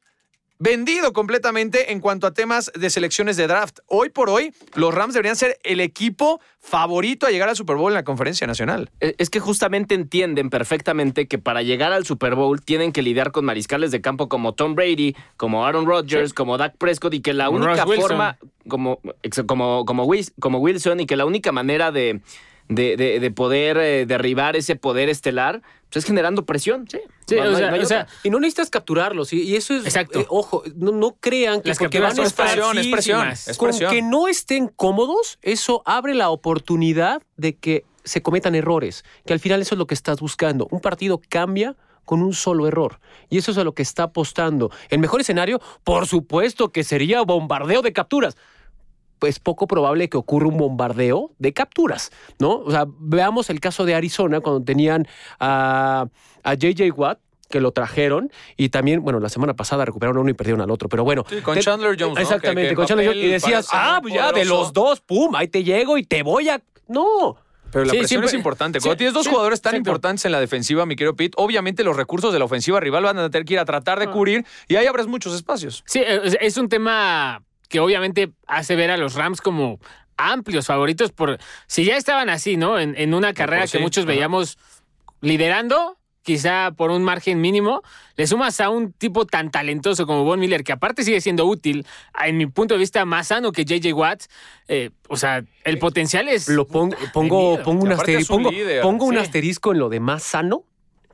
[0.59, 3.81] vendido completamente en cuanto a temas de selecciones de draft.
[3.87, 7.90] Hoy por hoy, los Rams deberían ser el equipo favorito a llegar al Super Bowl
[7.90, 8.90] en la conferencia nacional.
[9.01, 13.33] Eh, Es que justamente entienden perfectamente que para llegar al Super Bowl tienen que lidiar
[13.33, 17.35] con mariscales de campo como Tom Brady, como Aaron Rodgers, como Dak Prescott y que
[17.35, 18.09] la única Wilson.
[18.09, 18.38] forma,
[18.69, 19.01] como,
[19.47, 20.05] como, como,
[20.40, 22.21] como Wilson, y que la única manera de,
[22.68, 26.87] de, de- de poder eh, derribar ese poder estelar pues es generando presión.
[26.90, 26.98] Sí,
[27.29, 28.14] Sí, No- o no sea, no hay o sea, otra.
[28.24, 29.33] Y no necesitas capturarlos.
[29.33, 29.85] Y, y eso es.
[29.85, 30.20] Exacto.
[30.20, 33.57] eh, ojo, no, no crean que Las porque van a estar presión, es presión, es
[33.57, 33.92] con presión.
[33.92, 39.05] que no estén cómodos, eso abre la oportunidad de que se cometan errores.
[39.24, 40.66] Que al final eso es lo que estás buscando.
[40.72, 42.98] Un partido cambia con un solo error.
[43.31, 44.70] Y eso es a lo que está apostando.
[44.90, 48.37] El mejor escenario, por supuesto, que sería bombardeo de capturas.
[49.22, 52.57] Es poco probable que ocurra un bombardeo de capturas, ¿no?
[52.57, 55.07] O sea, veamos el caso de Arizona cuando tenían
[55.40, 56.07] a,
[56.42, 60.31] a JJ Watt, que lo trajeron, y también, bueno, la semana pasada recuperaron a uno
[60.31, 61.24] y perdieron al otro, pero bueno.
[61.29, 62.20] Sí, con te- Chandler Jones, ¿no?
[62.20, 63.22] Exactamente, Que- que con Chandler Jones.
[63.24, 64.55] Y decías, ah, pues ya, de poderoso".
[64.61, 66.61] los dos, pum, ahí te llego y te voy a.
[66.88, 67.37] No.
[67.70, 68.81] Pero la Sí, presión siempre- es importante.
[68.81, 71.83] sí, Cuando tienes dos sí, jugadores tan importantes en la defensiva, mi querido Pete, obviamente
[71.85, 74.44] los recursos de la ofensiva rival van a tener que ir a tratar de cubrir
[74.68, 75.83] y ahí abres muchos espacios.
[75.87, 79.79] Sí, es un tema que obviamente hace ver a los Rams como
[80.16, 82.79] amplios favoritos por si ya estaban así, ¿no?
[82.79, 84.59] En, en una carrera sí, que muchos veíamos
[85.20, 87.83] liderando, quizá por un margen mínimo,
[88.16, 91.87] le sumas a un tipo tan talentoso como Von Miller, que aparte sigue siendo útil,
[92.24, 94.22] en mi punto de vista más sano que JJ Watt,
[94.68, 96.48] eh, o sea, el potencial es...
[96.48, 98.83] Lo pongo, pongo, pongo, un, Y aparte asteri- es un pongo, líder.
[98.83, 100.64] pongo un asterisco en lo de más sano,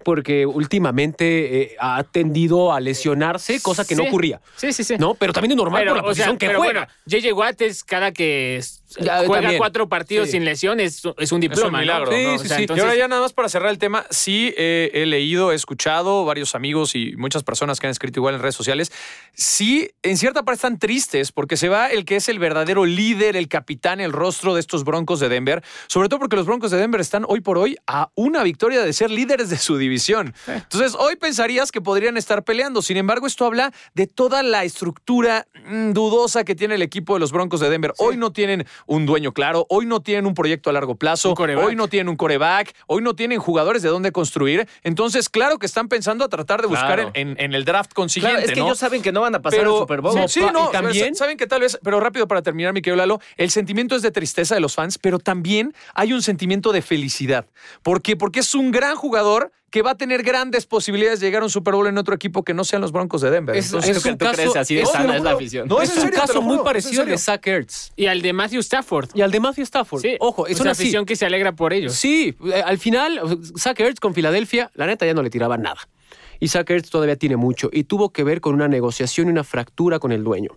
[0.02, 4.40] porque últimamente eh, ha tendido a lesionarse, cosa que no ocurría.
[4.56, 4.96] Sí, sí, sí.
[4.98, 5.14] ¿No?
[5.14, 6.88] Pero también es normal Pero, por la o sea, posición que pero juega.
[6.88, 8.60] bueno, JJ Watt es cada que
[8.98, 9.58] Ya, juega también.
[9.58, 10.32] cuatro partidos Sí.
[10.32, 11.62] sin lesión, es, es un diploma.
[11.62, 11.78] es un ¿no?
[11.78, 12.12] milagro.
[12.12, 12.34] Sí, ¿no?
[12.34, 12.62] O sí, sea, sí.
[12.64, 15.54] entonces- y ahora ya nada más para cerrar el tema, sí eh, he leído, he
[15.54, 18.92] escuchado varios amigos y muchas personas que han escrito igual en redes sociales,
[19.34, 23.36] sí en cierta parte están tristes porque se va el que es el verdadero líder,
[23.36, 26.78] el capitán, el rostro de estos Broncos de Denver, sobre todo porque los Broncos de
[26.78, 30.34] Denver están hoy por hoy a una victoria de ser líderes de su división.
[30.46, 35.46] Entonces hoy pensarías que podrían estar peleando, sin embargo esto habla de toda la estructura
[35.66, 37.92] mm, dudosa que tiene el equipo de los Broncos de Denver.
[37.98, 41.76] Hoy no tienen un dueño claro, hoy no tienen un proyecto a largo plazo, hoy
[41.76, 44.66] no tienen un coreback, hoy no tienen jugadores de dónde construir.
[44.82, 47.10] Entonces, claro que están pensando a tratar de buscar Claro.
[47.14, 48.36] en, el draft consiguiente.
[48.36, 48.66] Claro, es que ¿no?
[48.66, 50.12] ellos saben que no van a pasar pero, Super Bowl.
[50.14, 52.72] Sí, No, sí, pa- no, y también- saben que tal vez, pero rápido para terminar,
[52.72, 56.22] mi querido Lalo, el sentimiento es de tristeza de los fans, pero también hay un
[56.22, 57.46] sentimiento de felicidad.
[57.82, 58.16] ¿Por qué?
[58.16, 61.50] Porque es un gran jugador que va a tener grandes posibilidades de llegar a un
[61.50, 63.54] Super Bowl en otro equipo que no sean los Broncos de Denver.
[63.56, 65.68] Es- Entonces, es que un tú caso- crees así de es sana es la afición.
[65.68, 67.18] No, es es un serio, caso muy parecido al de.
[67.18, 69.10] Zach Ertz Y al de Matthew Stafford.
[69.14, 70.02] y al de Matthew Stafford.
[70.02, 71.94] Sí, Ojo, es una afición que se alegra por ellos.
[71.94, 73.20] Sí, eh, al final,
[73.58, 75.78] Zach Ertz con Filadelfia, la neta ya no le tiraba nada.
[76.48, 79.98] Zach Ertz todavía tiene mucho y tuvo que ver con una negociación y una fractura
[79.98, 80.50] con el dueño.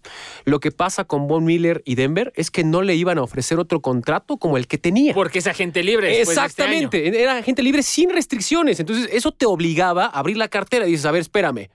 [0.46, 3.60] Lo que pasa con Von Miller y Denver es que no le iban a ofrecer
[3.60, 5.14] otro contrato como el que tenía.
[5.14, 6.08] Porque es agente libre.
[6.08, 6.46] de este año.
[6.46, 8.80] Exactamente, era agente libre sin restricciones.
[8.80, 11.70] Entonces, eso te obligaba a abrir la cartera y dices, a ver, espérame.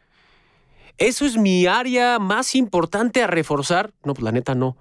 [0.96, 3.92] ¿Eso es mi área más importante a reforzar?
[4.04, 4.76] No, pues la neta no.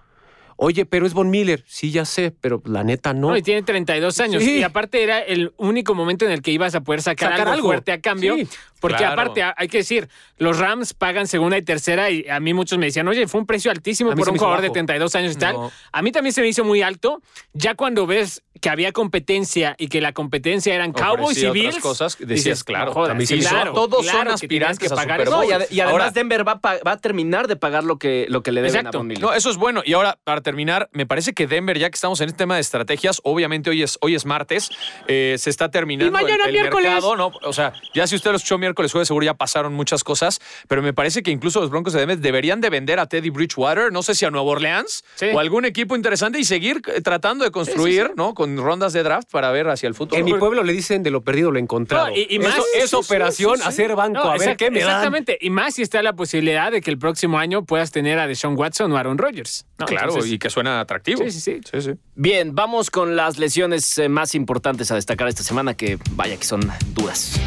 [0.60, 1.64] Oye, pero es Von Miller.
[1.68, 3.30] Sí, ya sé, pero la neta no.
[3.30, 4.44] No, y tiene 32 años.
[4.44, 4.58] Sí.
[4.58, 7.54] Y aparte era el único momento en el que ibas a poder sacar, Sacar algo,
[7.54, 7.68] algo.
[7.68, 8.36] fuerte a cambio.
[8.36, 8.48] Sí.
[8.80, 9.14] Porque Claro.
[9.14, 12.78] aparte, a- hay que decir, los Rams pagan segunda y tercera y a mí muchos
[12.78, 14.74] me decían, oye, fue un precio altísimo A por un jugador de bajo.
[14.74, 15.54] 32 años y tal.
[15.56, 15.72] No.
[15.92, 17.22] A mí también se me hizo muy alto.
[17.54, 22.18] Ya cuando ves que había competencia y que la competencia eran Cowboys y Bills, cosas,
[22.20, 25.38] decías, dices, claro, también sí, claro, todos son claro aspirantes que a pagar Super eso.
[25.38, 28.42] No, y, además Ahora- Denver va a, va a terminar de pagar lo que, lo
[28.44, 28.98] que le deben Exacto.
[28.98, 29.22] a Von Miller.
[29.24, 29.82] No, eso es bueno.
[29.86, 32.62] Y ahora, para terminar, me parece que Denver, ya que estamos en este tema de
[32.62, 34.70] estrategias, obviamente hoy es, hoy es martes,
[35.10, 36.90] eh, se está terminando Y mañana el, el miércoles.
[36.90, 37.32] mercado, ¿no?
[37.44, 40.82] O sea, ya si usted lo escuchó miércoles, jueves, seguro ya pasaron muchas cosas, pero
[40.82, 44.04] me parece que incluso los Broncos de Denver deberían de vender a Teddy Bridgewater, no
[44.04, 45.26] sé si a Nueva Orleans Sí.
[45.34, 48.34] o algún equipo interesante y seguir eh, tratando de construir, ¿no?
[48.34, 50.18] Con rondas de draft para ver hacia el futuro.
[50.18, 52.08] En mi pueblo le dicen de lo perdido lo encontrado.
[52.08, 53.68] No, y- y más- Eso es operación, sí, sí.
[53.68, 54.88] hacer banco, No, a ver qué me dan.
[54.90, 55.38] Exactamente.
[55.42, 58.56] Y más si está la posibilidad de que el próximo año puedas tener a Deshaun
[58.58, 59.66] Watson o Aaron Rodgers.
[59.80, 59.86] ¿no?
[59.88, 61.24] Claro, Entonces, y que suena atractivo.
[61.24, 61.60] Sí, sí, sí.
[61.72, 61.92] sí, sí.
[62.16, 66.46] Bien, vamos con las lesiones eh, más importantes a destacar esta semana, que vaya que
[66.46, 66.62] son
[66.94, 67.40] duras.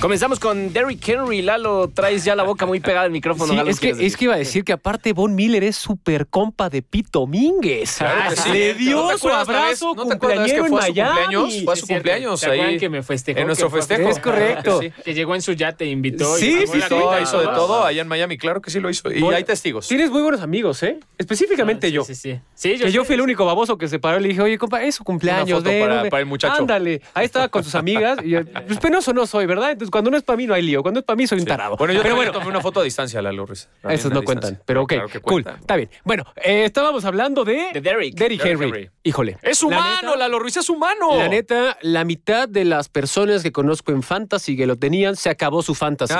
[0.00, 1.40] Comenzamos con Derrick Henry.
[1.42, 3.50] Lalo, traes ya la boca muy pegada al micrófono.
[3.50, 6.82] Sí, Lalo, es que, iba a decir que aparte Von Miller es super compa de
[6.82, 7.96] Pete Domínguez.
[7.98, 8.50] Claro que sí.
[8.52, 11.08] Le ¿No dio te su abrazo vez- no cumpleañero que en fue a su Miami.
[11.16, 11.64] cumpleaños?
[11.64, 12.78] Fue a su cumpleaños ¿Se acuerdan ahí.
[12.78, 13.40] que me festejó?
[13.40, 14.08] En nuestro festejo.
[14.10, 14.80] Es correcto.
[14.82, 16.38] Sí, que llegó en su yate, invitó.
[16.38, 16.94] y Sí, pagó sí, la sí.
[16.94, 17.84] cuenta y hizo de todo.
[17.84, 19.10] allá en Miami, claro que sí lo hizo.
[19.10, 19.88] Y Bueno, hay testigos.
[19.88, 21.00] Tienes muy buenos amigos, ¿eh?
[21.18, 22.04] Específicamente Sí, yo.
[22.04, 22.38] Sí, sí.
[22.54, 24.82] Sí, Que yo fui el único baboso que se paró y le dije, oye, compa,
[24.84, 25.48] es su cumpleaños.
[25.48, 26.10] Una foto ven, para- ven".
[26.10, 26.54] para el muchacho.
[26.60, 27.00] Ándale.
[27.14, 28.18] Ahí estaba con sus amigas.
[28.22, 29.70] Y yo, pues penoso no soy, ¿verdad?
[29.72, 30.82] Entonces, cuando no es para mí, no hay lío.
[30.82, 31.76] Cuando es para mí, soy un tarado.
[31.76, 33.68] Bueno, yo Pero bueno, tomé una foto a distancia, Lalo Ruiz.
[33.82, 35.56] También Esos no cuentan, pero ok, Claro cool, cuentan.
[35.60, 35.90] está bien.
[36.04, 38.14] Bueno, eh, estábamos hablando de, De Derrick.
[38.14, 38.66] Derrick Derrick Henry.
[38.68, 38.90] Henry.
[39.02, 39.38] Híjole.
[39.42, 41.16] Es La humano, neta- Lalo Ruiz es humano.
[41.16, 45.30] La neta, la mitad de las personas que conozco en Fantasy que lo tenían, se
[45.30, 46.14] acabó su Fantasy.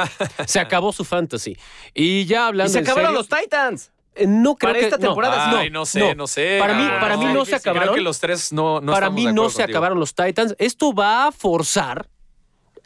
[0.46, 1.56] se acabó su Fantasy.
[1.94, 3.92] Y ya Y hablando se en acabaron serio, los Titans.
[4.14, 5.06] eh, no creo para que- esta no.
[5.08, 6.56] temporada, Ay, no, sé, no, sé.
[6.60, 7.94] Para mí, para mí no se Creo acabaron.
[7.94, 9.76] que los tres no, no para mí no se contigo.
[9.76, 10.54] acabaron los Titans.
[10.58, 12.08] Esto va a forzar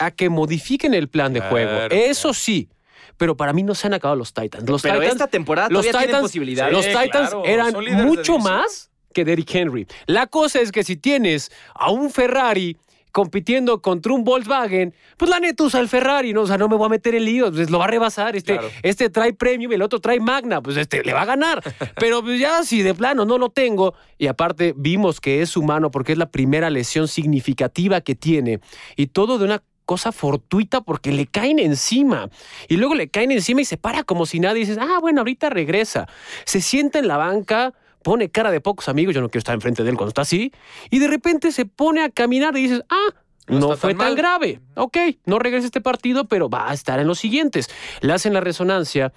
[0.01, 1.71] a que modifiquen el plan de Claro, juego.
[1.71, 1.95] claro.
[1.95, 2.69] Eso sí.
[3.17, 4.69] Pero para mí no se han acabado los Titans.
[4.69, 6.73] Los Pero Titans, esta temporada los todavía tienen posibilidades.
[6.73, 7.75] Los Titans claro, eran
[8.07, 9.87] mucho más que Derrick Henry.
[10.07, 12.77] La cosa es que si tienes a un Ferrari
[13.13, 16.43] compitiendo contra un Volkswagen, pues la neta usa el Ferrari, ¿no?
[16.43, 18.37] O sea, no me voy a meter en líos, pues lo va a rebasar.
[18.37, 18.71] Este, Claro.
[18.85, 21.61] este trae Premium y el otro trae Magna, pues este le va a ganar.
[21.99, 25.91] Pero pues ya si de plano no lo tengo, y aparte vimos que es humano
[25.91, 28.61] porque es la primera lesión significativa que tiene,
[28.97, 32.31] y todo de una cosa fortuita porque le caen encima.
[32.69, 35.23] Y luego le caen encima y se para como si nada y dices, ah, bueno,
[35.23, 36.07] ahorita regresa.
[36.45, 37.75] Se sienta en la banca,
[38.05, 40.53] pone cara de pocos amigos, yo no quiero estar enfrente de él cuando está así,
[40.91, 43.15] y de repente se pone a caminar y dices, ah,
[43.49, 44.61] No fue tan grave.
[44.77, 47.69] Ok, no regresa este partido, pero va a estar en los siguientes.
[48.01, 49.13] Le hacen la resonancia.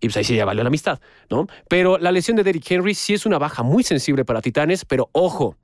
[0.00, 1.48] Y pues ahí sí ya valió la amistad, ¿no?
[1.68, 5.10] Pero la lesión de Derrick Henry sí es una baja muy sensible para Titanes, pero
[5.10, 5.56] ojo,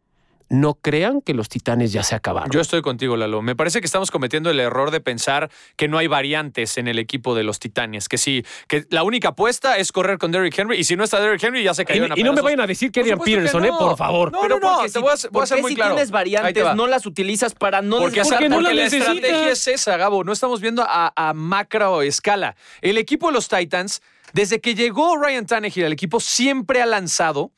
[0.50, 2.50] no crean que los Titanes ya se acabaron.
[2.50, 3.42] Yo estoy contigo, Lalo.
[3.42, 6.98] Me parece que estamos cometiendo el error de pensar que no hay variantes en el
[6.98, 8.08] equipo de los Titanes.
[8.08, 10.78] Que sí, que la única apuesta es correr con Derrick Henry.
[10.78, 12.60] Y si no está Derrick Henry, ya se cayó en y, y no me vayan
[12.60, 13.70] a decir que Adrian que Peterson, ¿eh?
[13.78, 14.32] Por favor.
[14.32, 15.76] No, Pero no, no, te si- voy a, voy a ¿por ser qué muy si
[15.76, 15.94] claro.
[15.94, 16.74] tienes variantes, va.
[16.74, 20.24] no las utilizas para no Porque, porque no porque la estrategia es esa, Gabo.
[20.24, 22.56] No estamos viendo a, a macro escala.
[22.80, 24.00] El equipo de los Titans,
[24.32, 27.50] desde que llegó Ryan Tannehill al equipo, siempre ha lanzado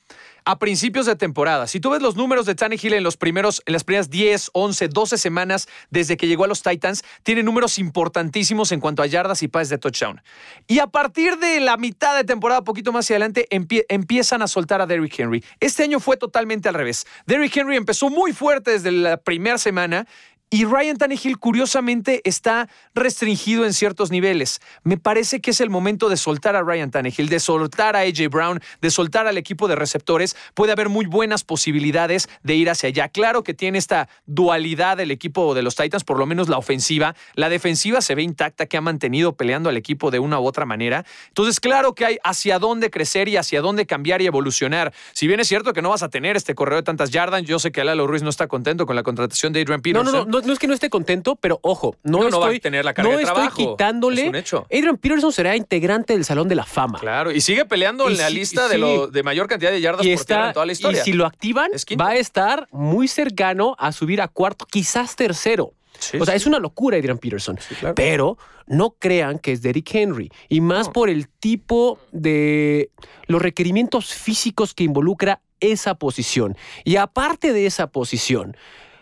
[0.45, 1.67] a principios de temporada.
[1.67, 4.89] Si tú ves los números de Tannehill en los primeros, en las primeras 10, 11,
[4.89, 9.43] 12 semanas desde que llegó a los Titans, tiene números importantísimos en cuanto a yardas
[9.43, 10.21] y pases de touchdown.
[10.67, 14.81] Y a partir de la mitad de temporada, poquito más adelante, empie- empiezan a soltar
[14.81, 15.45] a Derrick Henry.
[15.61, 17.07] Este año fue totalmente al revés.
[17.27, 20.07] Derrick Henry empezó muy fuerte desde la primera semana
[20.53, 24.61] y Ryan Tannehill, curiosamente, está restringido en ciertos niveles.
[24.83, 28.29] Me parece que es el momento de soltar a Ryan Tannehill, de soltar a AJ
[28.29, 30.37] Brown, de soltar al equipo de receptores.
[30.55, 33.09] Puede haber muy buenas posibilidades de ir hacia allá.
[33.09, 37.15] Claro que tiene esta dualidad el equipo de los Titans, por lo menos la ofensiva.
[37.37, 40.67] La defensiva se ve intacta, que ha mantenido peleando al equipo de una u otra
[40.67, 41.05] manera.
[41.29, 44.93] Entonces, claro que hay hacia dónde crecer y hacia dónde cambiar y evolucionar.
[45.13, 47.61] Si bien es cierto que no vas a tener este correo de tantas yardas, yo
[47.61, 50.13] sé que Lalo Ruiz no está contento con la contratación de Adrian Peterson.
[50.13, 52.47] no, no, no, no es que no esté contento, pero ojo, no, No, no va
[52.47, 53.57] a estoy, tener la carga de estoy trabajo.
[53.73, 54.23] quitándole.
[54.23, 54.67] Es un hecho.
[54.71, 56.99] Adrian Peterson será integrante del Salón de la Fama.
[56.99, 59.81] Claro, y sigue peleando Y en la sí- lista de, lo, de mayor cantidad de
[59.81, 61.05] yardas y por tierra está en toda la y historia.
[61.05, 65.73] si lo activan va a estar muy cercano a subir a cuarto, quizás tercero.
[65.99, 66.39] Sí, o sea, sí.
[66.39, 67.59] es una locura Adrian Peterson.
[67.79, 67.95] claro.
[67.95, 70.31] Pero no crean que es Derrick Henry.
[70.49, 72.91] Y más por el tipo de
[73.27, 76.57] los requerimientos físicos que involucra esa posición.
[76.85, 78.57] Y aparte de esa posición,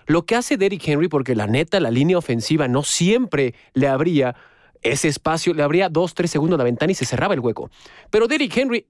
[0.08, 4.34] lo que hace Derrick Henry, porque la neta, la línea ofensiva no siempre le abría
[4.82, 7.70] ese espacio, le abría dos, tres segundos a la ventana y se cerraba el hueco.
[8.10, 8.86] Pero Derrick Henry,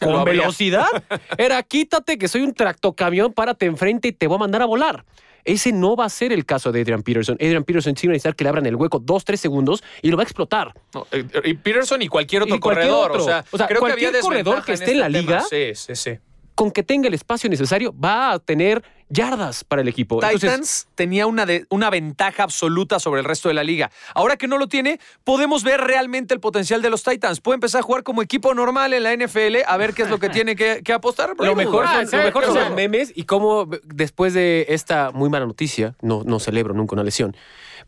[0.00, 0.86] con velocidad,
[1.38, 5.04] era quítate que soy un tractocamión, párate enfrente y te voy a mandar a volar.
[5.44, 7.36] Ese no va a ser el caso de Adrian Peterson.
[7.38, 10.10] Adrian Peterson sí va a necesitar que le abran el hueco dos, tres segundos y
[10.10, 10.72] lo va a explotar.
[10.94, 13.10] No, eh, y Peterson y cualquier otro Y cualquier corredor.
[13.10, 13.22] otro.
[13.24, 15.18] O sea, O sea, creo que había cualquier corredor que en esté en la este
[15.20, 15.32] tema.
[15.32, 16.18] liga, Sí, sí, sí.
[16.54, 20.16] Con que tenga el espacio necesario, va a tener yardas para el equipo.
[20.16, 23.90] Entonces, Titans tenía una, de- una ventaja absoluta sobre el resto de la liga.
[24.14, 27.40] Ahora que no lo tiene, podemos ver realmente el potencial de los Titans.
[27.40, 30.18] Puede empezar a jugar como equipo normal en la NFL, a ver qué es lo
[30.18, 31.34] que tiene que, que apostar.
[31.38, 35.28] Lo mejor, Ah, son, lo mejor son los memes y cómo después de esta muy
[35.28, 37.36] mala noticia, no, no celebro nunca una lesión,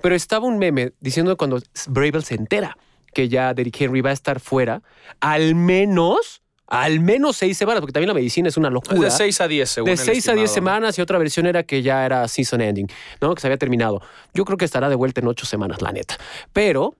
[0.02, 2.76] pero estaba un meme diciendo cuando Bravel se entera
[3.14, 4.82] que ya Derrick Henry va a estar fuera,
[5.20, 9.00] al menos, al menos seis semanas, porque también la medicina es una locura.
[9.00, 10.54] de 6 a 10, según de el 6 a 10 estimado.
[10.54, 12.88] semanas y otra versión era que ya era season ending,
[13.20, 13.34] ¿no?
[13.34, 14.02] Que se había terminado.
[14.34, 16.16] Yo creo que estará de vuelta en 8 semanas, la neta.
[16.52, 16.94] Pero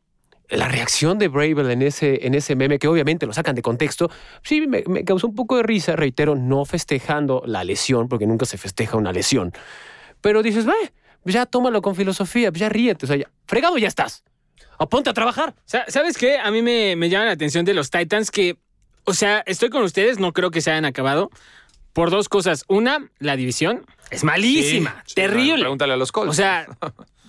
[0.48, 4.09] la reacción de Bravel en ese, en ese meme, que obviamente lo sacan de contexto,
[4.44, 8.46] sí me, me causó un poco de risa, reitero, no festejando la lesión, porque nunca
[8.46, 9.52] se festeja una lesión.
[10.20, 10.74] Pero dices, ve,
[11.24, 14.22] ya tómalo con filosofía, ya ríete, o sea, ya, fregado ya estás.
[14.79, 15.55] O ponte a trabajar.
[15.64, 16.38] Sa- ¿Sabes qué?
[16.38, 18.57] A mí me, me llama la atención de los Titans que,
[19.07, 21.31] o sea, estoy con ustedes, no creo que se hayan acabado.
[21.92, 22.64] Por dos cosas.
[22.69, 25.62] Una, la división es malísima, Sí, terrible.
[25.62, 26.31] Pregúntale a los Colts.
[26.31, 26.66] O sea,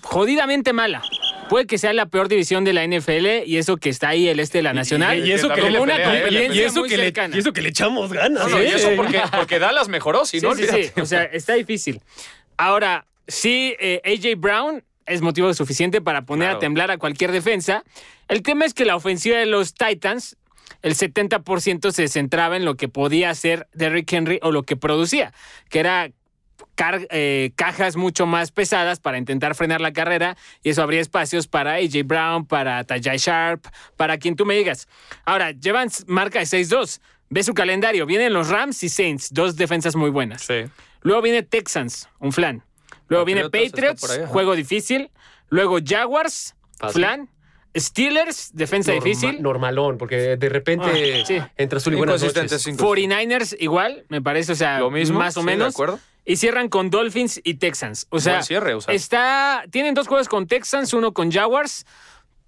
[0.01, 1.01] jodidamente mala.
[1.49, 4.41] Puede que sea la peor división de la NFL y eso que está ahí el
[4.41, 5.25] este de la nacional.
[5.25, 6.49] y eso que le ¿eh?
[6.51, 6.83] Y eso
[7.53, 8.43] que le echamos ganas.
[8.49, 10.69] No, no, y eso porque, porque Dallas mejoró, si Sí, no, sí, sí.
[10.75, 11.01] olvídate.
[11.01, 12.01] O sea, está difícil.
[12.57, 16.57] Ahora, sí, eh, AJ Brown es motivo suficiente para poner Claro.
[16.57, 17.85] a temblar a cualquier defensa.
[18.27, 20.35] El tema es que la ofensiva de los Titans,
[20.81, 25.33] el 70% se centraba en lo que podía hacer Derrick Henry o lo que producía,
[25.69, 26.11] que era
[27.09, 31.73] eh, cajas mucho más pesadas para intentar frenar la carrera y eso abría espacios para
[31.75, 34.87] AJ Brown, para Tajay Sharp, para quien tú me digas.
[35.25, 36.99] Ahora, llevan marca de 6-2.
[37.29, 38.05] Ve su calendario.
[38.05, 40.43] Vienen los Rams y Saints, dos defensas muy buenas.
[40.43, 40.65] Sí.
[41.01, 42.63] Luego viene Texans, un flan.
[43.07, 45.11] Luego viene Patriotas Patriots, ahí, juego difícil.
[45.49, 47.01] Luego Jaguars, Fácil.
[47.01, 47.29] flan.
[47.77, 49.41] Steelers, defensa Norma- difícil.
[49.41, 50.85] Normalón, porque de repente
[51.21, 51.37] Ah, sí.
[51.57, 52.67] entra azul y buenas Inconsistentes, noches.
[52.67, 53.55] inconsistentes.
[53.55, 55.19] 49ers igual, me parece, o sea, Lo mismo.
[55.19, 55.73] más o sí, de menos.
[55.73, 55.99] acuerdo.
[56.25, 58.07] Y cierran con Dolphins y Texans.
[58.09, 58.93] O sea, Buen cierre, o sea.
[58.93, 61.85] está, tienen dos juegos con Texans, uno con Jaguars.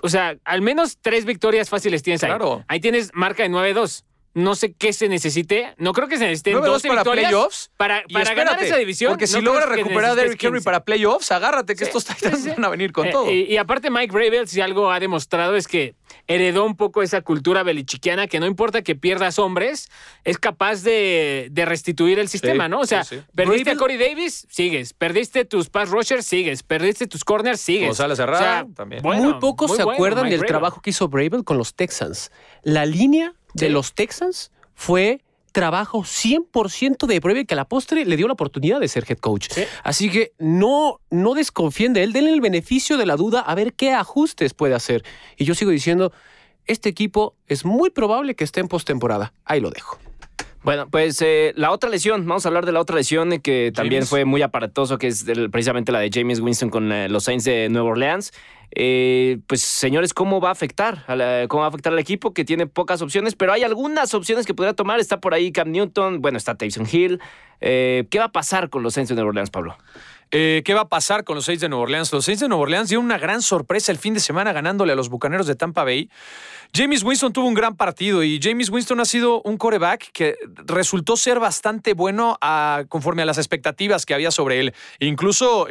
[0.02, 2.30] O sea, al menos tres victorias fáciles tienes ahí.
[2.30, 2.64] Claro.
[2.68, 4.04] Ahí tienes marca de 9-2.
[4.36, 5.74] No sé qué se necesite.
[5.78, 7.72] No creo que se necesiten 9-2 12 para victorias playoffs.
[7.78, 9.12] para, para ganar espérate, esa división.
[9.12, 10.66] Porque si no logra recuperar a Derrick Henry 15.
[10.66, 12.50] para playoffs, agárrate que Sí, estos Titans sí.
[12.50, 13.32] van a venir con Eh, todo.
[13.32, 15.96] Y, y aparte Mike Bravel, si algo ha demostrado es que
[16.28, 19.90] heredó un poco esa cultura belichiquiana que no importa que pierdas hombres,
[20.24, 22.82] es capaz de, de restituir el sistema, ¿no?
[22.82, 23.24] O sea, sí, sí.
[23.36, 24.94] perdiste Bravel- a Corey Davis, sigues.
[24.94, 26.62] Perdiste tus pass rushers, sigues.
[26.62, 27.88] Perdiste tus corners, sigues.
[27.88, 29.02] González Herrera, también.
[29.02, 30.52] bueno, muy pocos muy se bueno, acuerdan Mike del Bravel.
[30.52, 32.32] trabajo que hizo Bravel con los Texans.
[32.62, 33.72] La línea de Sí.
[33.72, 38.80] los Texans fue trabajo 100% de Bravel que a la postre le dio la oportunidad
[38.80, 39.48] de ser head coach.
[39.52, 39.64] Sí.
[39.84, 43.74] Así que no, no desconfíen de él, denle el beneficio de la duda a ver
[43.74, 45.04] qué ajustes puede hacer.
[45.38, 46.14] Y yo sigo diciendo,
[46.68, 49.34] este equipo es muy probable que esté en postemporada.
[49.44, 49.98] Ahí lo dejo.
[50.62, 53.72] Bueno, pues eh, la otra lesión, vamos a hablar de la otra lesión eh, que
[53.74, 54.10] también James.
[54.10, 57.70] fue muy aparatoso, que es precisamente la de James Winston con eh, los Saints de
[57.70, 58.34] Nueva Orleans.
[58.76, 61.04] Eh, pues señores, ¿cómo va a afectar?
[61.48, 63.36] ¿Cómo va a afectar al equipo que tiene pocas opciones?
[63.36, 65.00] Pero hay algunas opciones que podría tomar.
[65.00, 67.20] Está por ahí Cam Newton, bueno, está Taysom Hill.
[67.62, 69.78] Eh, ¿Qué va a pasar con los Saints de Nueva Orleans, Pablo?
[70.32, 72.14] Eh, ¿Qué va a pasar con los Saints de Nueva Orleans?
[72.14, 74.96] Los Saints de Nueva Orleans dieron una gran sorpresa el fin de semana ganándole a
[74.96, 76.10] los Bucaneros de Tampa Bay.
[76.72, 80.36] James Winston tuvo un gran partido y James Winston ha sido un coreback que
[80.68, 84.74] resultó ser bastante bueno a- conforme a las expectativas que había sobre él.
[85.00, 85.68] Incluso,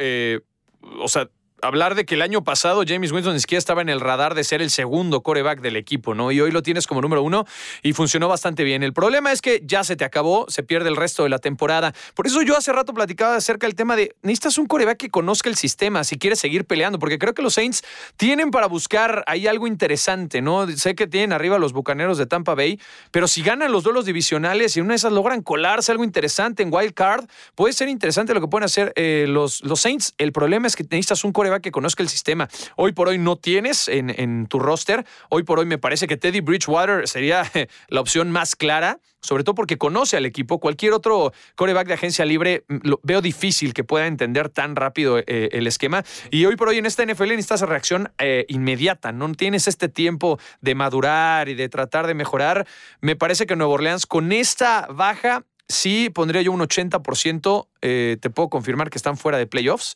[0.99, 1.29] o sea,
[1.61, 4.43] hablar de que el año pasado James Winston ni siquiera estaba en el radar de
[4.43, 6.31] ser el segundo coreback del equipo, ¿no?
[6.31, 7.45] Y hoy lo tienes como número uno
[7.81, 8.83] y funcionó bastante bien.
[8.83, 11.93] El problema es que ya se te acabó, se pierde el resto de la temporada.
[12.15, 15.49] Por eso yo hace rato platicaba acerca del tema de necesitas un coreback que conozca
[15.49, 17.83] el sistema si quieres seguir peleando, porque creo que los Saints
[18.17, 20.67] tienen para buscar ahí algo interesante, ¿no?
[20.67, 22.79] Sé que tienen arriba los bucaneros de Tampa Bay,
[23.11, 26.73] pero si ganan los duelos divisionales y una de esas logran colarse algo interesante en
[26.73, 30.13] Wild Card, puede ser interesante lo que pueden hacer eh, los, los Saints.
[30.17, 32.47] El problema es que necesitas un coreback coreback que conozca el sistema.
[32.75, 35.05] Hoy por hoy no tienes en, tu roster.
[35.29, 37.43] Hoy por hoy me parece que Teddy Bridgewater sería
[37.89, 40.59] la opción más clara, sobre todo porque conoce al equipo.
[40.59, 45.49] Cualquier otro coreback de agencia libre mm, veo difícil que pueda entender tan rápido eh,
[45.51, 46.03] el esquema.
[46.29, 49.11] Y hoy por hoy en esta NFL necesitas reacción eh, inmediata.
[49.11, 52.67] No tienes este tiempo de madurar y de tratar de mejorar.
[53.01, 57.67] Me parece que Nueva Orleans con esta baja sí pondría yo un 80%.
[57.81, 59.95] eh, te puedo confirmar que están fuera de playoffs.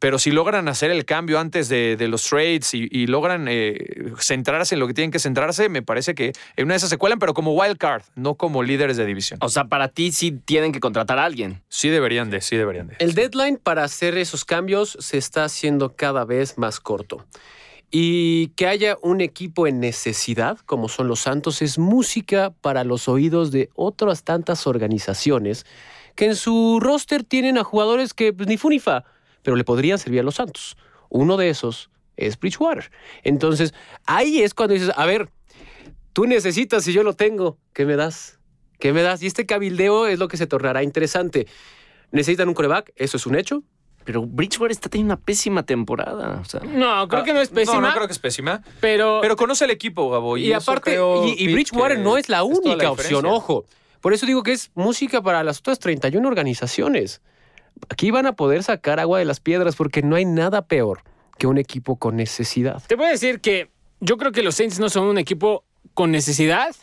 [0.00, 4.12] Pero si logran hacer el cambio antes de, de los trades y, y logran eh,
[4.18, 6.96] centrarse en lo que tienen que centrarse, me parece que en una de esas se
[6.96, 9.38] cuelan, pero como wild card, no como líderes de división.
[9.42, 11.62] O sea, para ti sí tienen que contratar a alguien.
[11.68, 12.96] Sí deberían de, sí deberían de.
[12.98, 17.26] El deadline para hacer esos cambios se está haciendo cada vez más corto.
[17.90, 23.06] Y que haya un equipo en necesidad, como son los Santos, es música para los
[23.06, 25.66] oídos de otras tantas organizaciones
[26.14, 29.04] que en su roster tienen a jugadores que pues, ni fu ni fa,
[29.42, 30.76] pero le podrían servir a los Santos.
[31.08, 32.90] Uno de esos es Bridgewater.
[33.22, 33.74] Entonces,
[34.06, 35.30] ahí es cuando dices, a ver,
[36.12, 38.38] tú necesitas y yo lo tengo, ¿qué me das?
[38.78, 39.22] ¿Qué me das?
[39.22, 41.46] Y este cabildeo es lo que se tornará interesante.
[42.12, 42.92] ¿Necesitan un coreback?
[42.96, 43.62] Eso es un hecho.
[44.04, 46.40] Pero Bridgewater está teniendo una pésima temporada.
[46.40, 47.80] O sea, No, creo que no es pésima.
[47.80, 48.62] No, no creo que es pésima.
[48.80, 50.38] pero, Pero conoce el equipo, Gabo.
[50.38, 53.66] Y, aparte, creo, y, Bridgewater no es la única opción, ojo.
[54.00, 57.20] Por eso digo que es música para las otras 31 organizaciones.
[57.88, 61.02] Aquí van a poder sacar agua de las piedras porque no hay nada peor
[61.38, 62.82] que un equipo con necesidad.
[62.86, 63.70] te voy a decir que
[64.00, 65.64] yo creo que los Saints no son un equipo
[65.94, 66.74] con necesidad,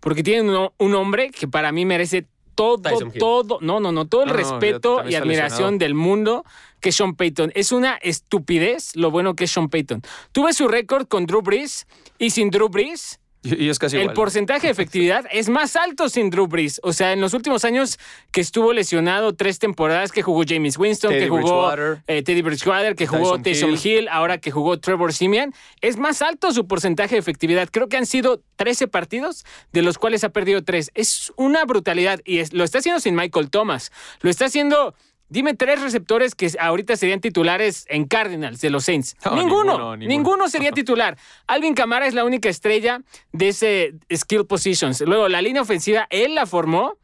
[0.00, 2.80] porque tienen un, un hombre que para mí merece todo,
[3.18, 6.44] todo, no, no, no, todo el No, no, respeto y admiración del mundo
[6.80, 7.52] que es Sean Payton.
[7.54, 10.02] Es una estupidez lo bueno que es Sean Payton.
[10.32, 11.86] Tuve su récord con Drew Brees
[12.18, 13.20] y sin Drew Brees.
[13.46, 14.14] Y, y es casi El igual.
[14.14, 16.80] porcentaje de efectividad es más alto sin Drew Brees.
[16.82, 17.98] O sea, en los últimos años
[18.32, 22.02] que estuvo lesionado tres temporadas, que jugó James Winston, Teddy que jugó Bridgewater.
[22.06, 23.98] eh, Teddy Bridgewater, que jugó Tyson Taysom Hill.
[24.02, 24.08] Hill.
[24.08, 27.68] ahora que jugó Trevor Simeon, es más alto su porcentaje de efectividad.
[27.70, 30.90] Creo que han sido 13 partidos, de los cuales ha perdido 3.
[30.94, 33.92] Es una brutalidad y es- lo está haciendo sin Michael Thomas.
[34.20, 34.94] Lo está haciendo...
[35.28, 39.16] Dime tres receptores que ahorita serían titulares en Cardinals de los Saints.
[39.24, 40.08] No, ninguno, ninguno, ninguno.
[40.08, 41.18] ninguno sería titular.
[41.48, 43.00] Alvin Kamara es la única estrella
[43.32, 45.00] de ese skill positions.
[45.00, 46.96] Luego, la línea ofensiva, él la formó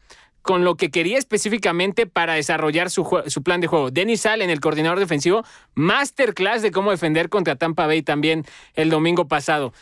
[0.43, 3.91] con lo que quería específicamente para desarrollar su, su plan de juego.
[3.91, 5.45] Dennis Allen, el coordinador defensivo,
[5.75, 8.45] masterclass de cómo defender contra Tampa Bay también
[8.75, 9.73] el domingo pasado.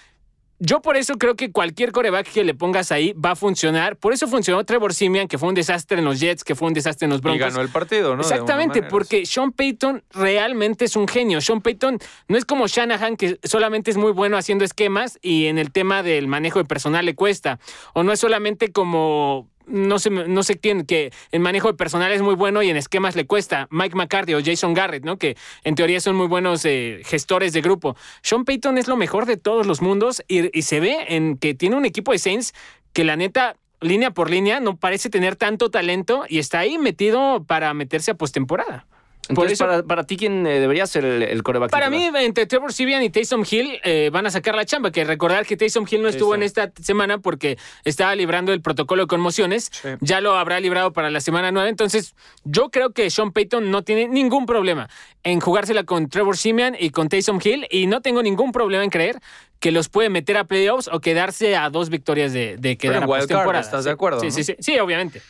[0.62, 3.96] Yo por eso creo que cualquier coreback que le pongas ahí va a funcionar.
[3.96, 6.74] Por eso funcionó Trevor Simeon, que fue un desastre en los Jets, que fue un
[6.74, 7.40] desastre en los Y Broncos.
[7.40, 8.20] ganó el partido, ¿no?
[8.20, 11.40] Exactamente, porque Sean Payton realmente es un genio.
[11.40, 11.98] Sean Payton
[12.28, 16.02] no es como Shanahan, que solamente es muy bueno haciendo esquemas y en el tema
[16.02, 17.58] del manejo de personal le cuesta.
[17.94, 19.49] O no es solamente como.
[19.70, 22.76] No sé, no sé quién, que en manejo de personal es muy bueno y en
[22.76, 23.68] esquemas le cuesta.
[23.70, 25.16] Mike McCarthy o Jason Garrett, ¿no?
[25.16, 27.96] Que en teoría son muy buenos eh, gestores de grupo.
[28.22, 31.54] Sean Payton es lo mejor de todos los mundos y, y se ve en que
[31.54, 32.52] tiene un equipo de Saints
[32.92, 37.44] que la neta línea por línea, no parece tener tanto talento y está ahí metido
[37.44, 38.86] para meterse a postemporada.
[39.34, 41.70] Por Entonces, eso, para, para ti, ¿quién eh, debería ser el, el coreback?
[41.70, 44.90] para mí, entre Trevor Simeon y Taysom Hill eh, van a sacar la chamba.
[44.90, 49.02] Que recordar que Taysom Hill no estuvo en esta semana porque estaba librando el protocolo
[49.02, 49.70] de conmociones.
[49.72, 49.88] Sí.
[50.00, 51.68] Ya lo habrá librado para la semana 9.
[51.68, 52.14] Entonces,
[52.44, 54.88] yo creo que Sean Payton no tiene ningún problema
[55.22, 57.66] en jugársela con Trevor Simeon y con Taysom Hill.
[57.70, 59.20] Y no tengo ningún problema en creer
[59.60, 63.02] que los puede meter a playoffs o quedarse a dos victorias de, de quedar en
[63.02, 63.60] a postemporada.
[63.60, 63.88] ¿estás Sí.
[63.88, 64.32] de acuerdo, Sí, no?
[64.32, 64.56] sí, sí.
[64.58, 65.20] Sí, obviamente.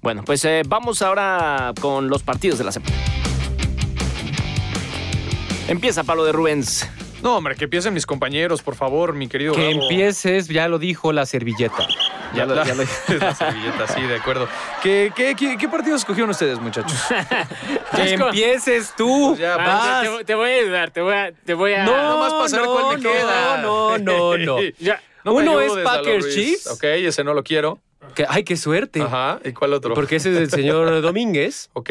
[0.00, 2.94] Bueno, pues eh, vamos ahora con los partidos de la semana.
[5.70, 6.88] Empieza Pablo de Rubens.
[7.22, 9.82] No, hombre, que empiecen mis compañeros, por favor, mi querido Que Gabo.
[9.82, 11.86] empieces, ya lo dijo la servilleta.
[12.34, 12.82] Ya lo- La- ya lo-
[13.20, 14.48] la servilleta, sí, de acuerdo.
[14.82, 16.98] ¿Qué, qué, qué, qué partidos escogieron ustedes, muchachos?
[17.94, 19.28] Que empieces tú.
[19.30, 20.18] Pues ya, Ah, vas.
[20.18, 21.32] te, te voy a ayudar, te voy a...
[21.32, 23.58] Te voy a No, nomás para saber no, cuál me no, queda.
[23.62, 24.56] no, no, no.
[24.78, 25.00] Ya.
[25.24, 26.34] No Uno es Packers.
[26.34, 26.66] Chiefs.
[26.68, 27.78] Ok, ese no lo quiero.
[28.14, 29.02] Que- ay, qué suerte.
[29.02, 29.38] Ajá.
[29.44, 29.94] ¿Y cuál otro?
[29.94, 31.68] Porque ese es el señor Domínguez.
[31.74, 31.90] Ok.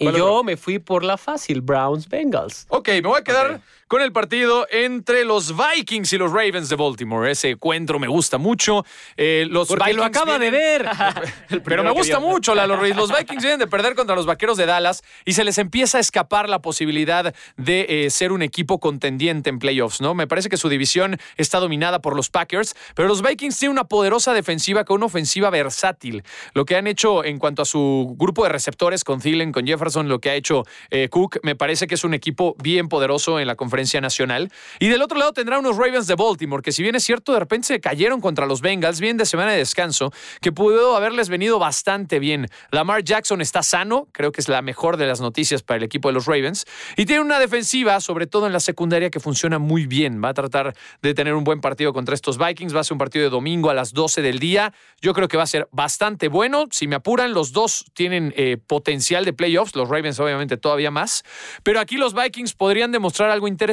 [0.00, 2.64] Y ¿Cuál yo me fui por la fácil, Browns Bengals.
[2.70, 3.60] Ok, me voy a quedar.
[3.90, 7.28] Con el partido entre los Vikings y los Ravens de Baltimore.
[7.28, 8.84] Ese encuentro me gusta mucho.
[9.16, 10.88] Eh, los Porque lo Vikings acaba de ver.
[11.64, 12.94] Pero me gusta mucho Lalo Ruiz.
[12.94, 16.00] Los Vikings vienen de perder contra los Vaqueros de Dallas y se les empieza a
[16.00, 20.14] escapar la posibilidad de eh, ser un equipo contendiente en playoffs, ¿no?
[20.14, 23.88] Me parece que su división está dominada por los Packers, pero los Vikings tienen una
[23.88, 26.22] poderosa defensiva con una ofensiva versátil.
[26.54, 30.08] Lo que han hecho en cuanto a su grupo de receptores con Thielen, con Jefferson,
[30.08, 33.48] lo que ha hecho eh, Cook, me parece que es un equipo bien poderoso en
[33.48, 34.52] la conferencia nacional.
[34.78, 37.40] Y del otro lado tendrá unos Ravens de Baltimore, que si bien es cierto, de
[37.40, 41.58] repente se cayeron contra los Bengals, bien de semana de descanso, que pudo haberles venido
[41.58, 42.48] bastante bien.
[42.70, 46.08] Lamar Jackson está sano, creo que es la mejor de las noticias para el equipo
[46.08, 46.66] de los Ravens.
[46.96, 50.22] Y tiene una defensiva, sobre todo en la secundaria, que funciona muy bien.
[50.22, 52.74] Va a tratar de tener un buen partido contra estos Vikings.
[52.74, 54.72] Va a ser un partido de domingo a las 12 del día.
[55.00, 56.66] Yo creo que va a ser bastante bueno.
[56.70, 59.74] Si me apuran, los dos tienen eh, potencial de playoffs.
[59.76, 61.24] Los Ravens, obviamente, todavía más.
[61.62, 63.69] Pero aquí los Vikings podrían demostrar algo interesante.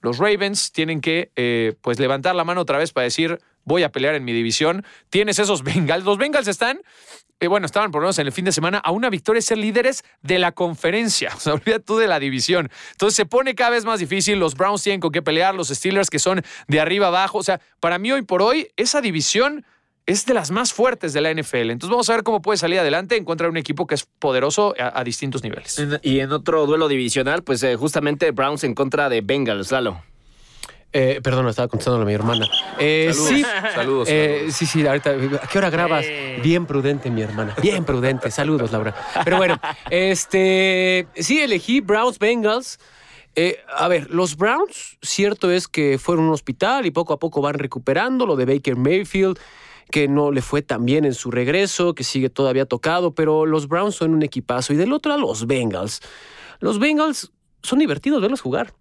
[0.00, 3.90] Los Ravens tienen que eh, pues levantar la mano otra vez para decir voy a
[3.90, 4.84] pelear en mi división.
[5.10, 6.04] Tienes esos Bengals.
[6.04, 6.80] Los Bengals están,
[7.40, 9.58] eh, bueno, estaban por lo menos en el fin de semana a una victoria ser
[9.58, 11.32] líderes de la conferencia.
[11.36, 12.70] O sea, olvida tú de la división.
[12.92, 14.38] Entonces se pone cada vez más difícil.
[14.38, 17.38] Los Browns tienen con qué pelear, los Steelers que son de arriba abajo.
[17.38, 19.64] O sea, para mí hoy por hoy, esa división
[20.06, 21.70] es de las más fuertes de la NFL.
[21.70, 25.02] Entonces vamos a ver cómo puede salir adelante, encontrar un equipo que es poderoso a,
[25.04, 25.82] distintos niveles.
[26.02, 30.02] Y en otro duelo divisional, pues eh, justamente Browns en contra de Bengals, Lalo.
[30.96, 32.46] Eh, perdón, estaba contestando a mi hermana.
[32.78, 33.44] Eh, sí,
[33.74, 35.10] saludos, eh, sí, sí, ahorita.
[35.42, 36.06] ¿A qué hora grabas?
[36.40, 37.56] Bien prudente, mi hermana.
[37.60, 38.30] Bien prudente.
[38.30, 38.94] Saludos, Laura.
[39.24, 41.08] Pero bueno, este.
[41.16, 42.78] Sí, elegí Browns Bengals.
[43.76, 47.40] a ver, los Browns, cierto es que fueron a un hospital y poco a poco
[47.40, 49.36] van recuperando lo de Baker Mayfield
[49.90, 53.68] que no le fue tan bien en su regreso, que sigue todavía tocado, pero los
[53.68, 54.72] Browns son un equipazo.
[54.72, 56.00] Y del otro lado, los Bengals.
[56.60, 57.32] Los Bengals
[57.62, 58.74] son divertidos verlos jugar.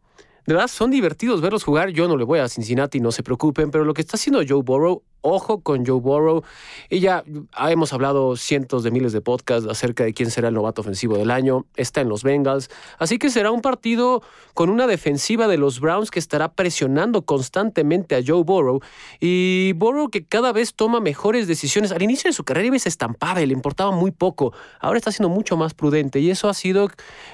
[0.45, 1.89] De verdad, son divertidos verlos jugar.
[1.89, 4.61] Yo no le voy a Cincinnati, no se preocupen, pero lo que está haciendo Joe
[4.61, 6.43] Burrow ojo con Joe Burrow.
[6.89, 7.23] Y ya
[7.69, 11.31] hemos hablado cientos de miles de podcasts acerca de quién será el novato ofensivo del
[11.31, 11.65] año.
[11.75, 12.69] Está en los Bengals.
[12.99, 14.21] Así que será un partido
[14.53, 18.81] con una defensiva de los Browns que estará presionando constantemente a Joe Burrow.
[19.19, 21.91] Y Burrow que cada vez toma mejores decisiones.
[21.91, 24.53] Al inicio de su carrera se estampaba y le importaba muy poco.
[24.79, 26.19] Ahora está siendo mucho más prudente.
[26.19, 26.89] Y eso ha sido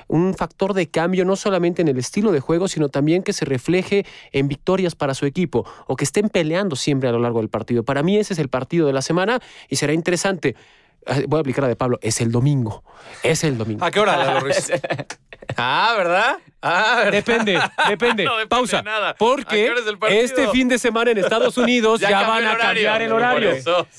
[0.07, 3.45] un factor de cambio no solamente en el estilo de juego, sino también que se
[3.45, 7.49] refleje en victorias para su equipo o que estén peleando siempre a lo largo del
[7.49, 7.78] partido.
[7.83, 10.55] Para mí ese es el partido de la semana y será interesante.
[11.05, 11.97] Ah, voy a aplicar la de Pablo.
[12.01, 12.83] Es el domingo.
[13.23, 13.83] Es el domingo.
[13.83, 14.71] ¿A qué hora, Ruiz?
[15.57, 16.37] ah, ¿verdad?
[16.61, 17.57] Ah, Depende,
[17.87, 18.27] depende.
[18.49, 18.81] Pausa.
[18.81, 19.15] Nada.
[19.15, 19.71] Porque
[20.09, 23.51] este fin de semana en Estados Unidos ya, van a cambiar el horario.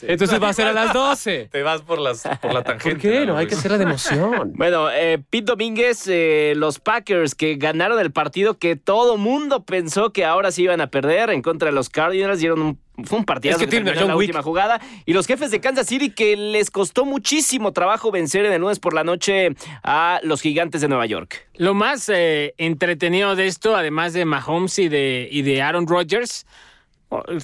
[0.03, 1.49] Entonces va a ser a las 12.
[1.51, 2.91] Te vas por, las, por la tangente.
[2.91, 3.26] ¿Por qué?
[3.26, 4.53] No, hay que hacer la de emoción.
[4.55, 10.12] Bueno, eh, Pete Domínguez, eh, los Packers que ganaron el partido que todo mundo pensó
[10.12, 13.24] que ahora sí iban a perder en contra de los Cardinals, dieron un fue un
[13.24, 14.80] partido que, tiene la última jugada.
[15.07, 18.78] Y los jefes de Kansas City que les costó muchísimo trabajo vencer en el lunes
[18.78, 19.51] por la noche
[19.82, 21.48] a los gigantes de Nueva York.
[21.55, 26.46] Lo más eh, entretenido de esto, además de Mahomes y de, y de Aaron Rodgers,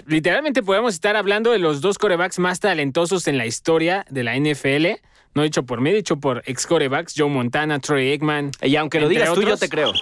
[0.06, 4.36] literalmente podemos estar hablando de los dos corebacks más talentosos en la historia de la
[4.38, 5.00] NFL.
[5.34, 8.52] No dicho por mí, dicho por ex corebacks, Joe Montana, Troy Aikman.
[8.62, 9.92] Y aunque lo digas tú, yo te creo.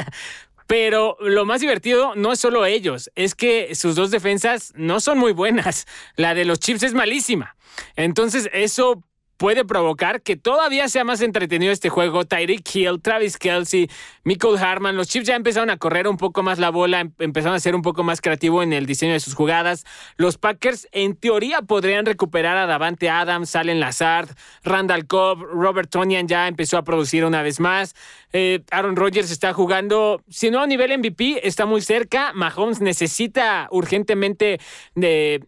[0.68, 5.16] Pero lo más divertido no es solo ellos, es que sus dos defensas no son
[5.18, 5.86] muy buenas.
[6.16, 7.56] La de los Chiefs es malísima.
[7.96, 9.02] Entonces eso
[9.38, 12.24] puede provocar que todavía sea más entretenido este juego.
[12.24, 13.88] Tyreek Hill, Travis Kelsey,
[14.24, 17.56] Michael Harman, los Chiefs ya empezaron a correr un poco más la bola, em, empezaron
[17.56, 19.86] a ser un poco más creativo en el diseño de sus jugadas.
[20.16, 24.28] Los Packers en teoría podrían recuperar a Davante Adams, Allen Lazard,
[24.64, 27.94] Randall Cobb, Robert Tonian ya empezó a producir una vez más.
[28.32, 32.32] Eh, Aaron Rodgers está jugando, si no a nivel MVP, está muy cerca.
[32.34, 34.58] Mahomes necesita urgentemente
[34.94, 35.46] de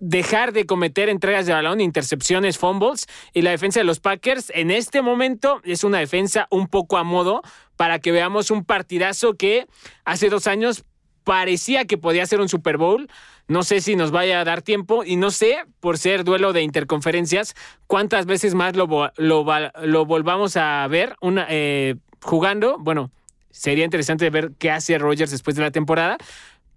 [0.00, 3.06] dejar de cometer entregas de balón, intercepciones, fumbles.
[3.32, 7.04] Y la defensa de los Packers en este momento es una defensa un poco a
[7.04, 7.42] modo
[7.76, 9.66] para que veamos un partidazo que
[10.04, 10.84] hace dos años
[11.22, 13.08] parecía que podía ser un Super Bowl.
[13.46, 16.62] No sé si nos vaya a dar tiempo y no sé, por ser duelo de
[16.62, 17.54] interconferencias,
[17.86, 22.78] cuántas veces más lo, lo, volvamos a ver una, eh, jugando.
[22.78, 23.10] Bueno,
[23.50, 26.16] sería interesante ver qué hace Rogers después de la temporada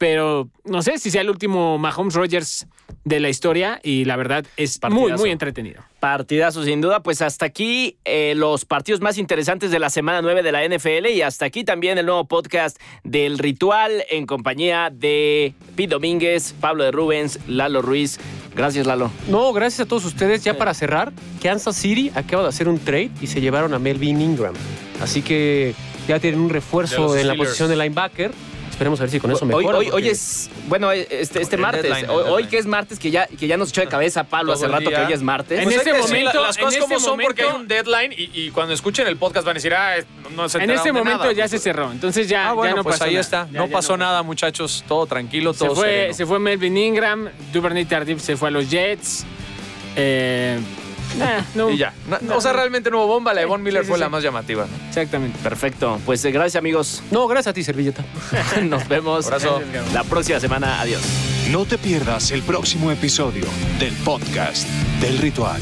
[0.04, 2.68] pero no sé si sea el último Mahomes Rogers
[3.06, 5.82] de la historia y la verdad es muy, muy entretenido.
[6.02, 7.02] Partidazo, sin duda.
[7.02, 11.08] Pues hasta aquí eh, los partidos más interesantes de la semana 9 de la NFL
[11.08, 16.84] y hasta aquí también el nuevo podcast del Ritual en compañía de Pete Domínguez, Pablo
[16.84, 18.20] de Rubens, Lalo Ruiz.
[18.58, 19.10] Gracias, Lalo.
[19.30, 20.44] No, gracias a todos ustedes.
[20.44, 24.20] Ya para cerrar, Kansas City acaba de hacer un trade y se llevaron a Melvin
[24.20, 24.54] Ingram.
[25.02, 25.74] Así que
[26.10, 28.34] ya tienen un refuerzo en la posición de linebacker
[28.74, 29.78] Esperemos a ver si con eso mejora.
[29.78, 33.56] Hoy, hoy, es, bueno, este, este martes, hoy, que es martes, que ya, que ya
[33.56, 35.60] nos echó de cabeza Pablo hace rato que hoy es martes.
[35.60, 39.18] En este momento, las cosas como son porque hay un deadline y, cuando escuchen el
[39.18, 39.98] podcast van a decir, ah,
[40.36, 43.00] no se En este momento ya se cerró, entonces ya, ah, bueno, ya no pues
[43.02, 46.14] ahí está, no pasó nada, muchachos, todo tranquilo, todo se fue, sereno.
[46.16, 49.24] Se fue Melvin Ingram, Duvernay Tardif se fue a los Jets.
[49.96, 50.60] Eh,
[51.56, 51.70] No.
[51.70, 51.94] Y ya.
[52.08, 53.34] No- o sea, realmente no hubo bomba.
[53.34, 54.02] La de Von Miller sí, fue sí.
[54.02, 54.66] la más llamativa.
[54.66, 54.88] ¿no?
[54.88, 55.38] Exactamente.
[55.42, 56.00] Perfecto.
[56.06, 57.04] Pues eh, gracias, amigos.
[57.12, 58.04] No, gracias a ti, servilleta.
[58.64, 59.62] Nos vemos Abrazo.
[59.94, 60.82] La próxima semana.
[60.82, 61.02] Adiós.
[61.52, 63.46] No te pierdas el próximo episodio
[63.80, 64.68] del podcast
[65.02, 65.62] del ritual.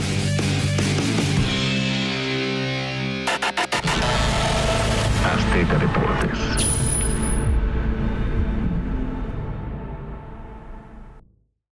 [5.26, 6.51] Azteca Deportes.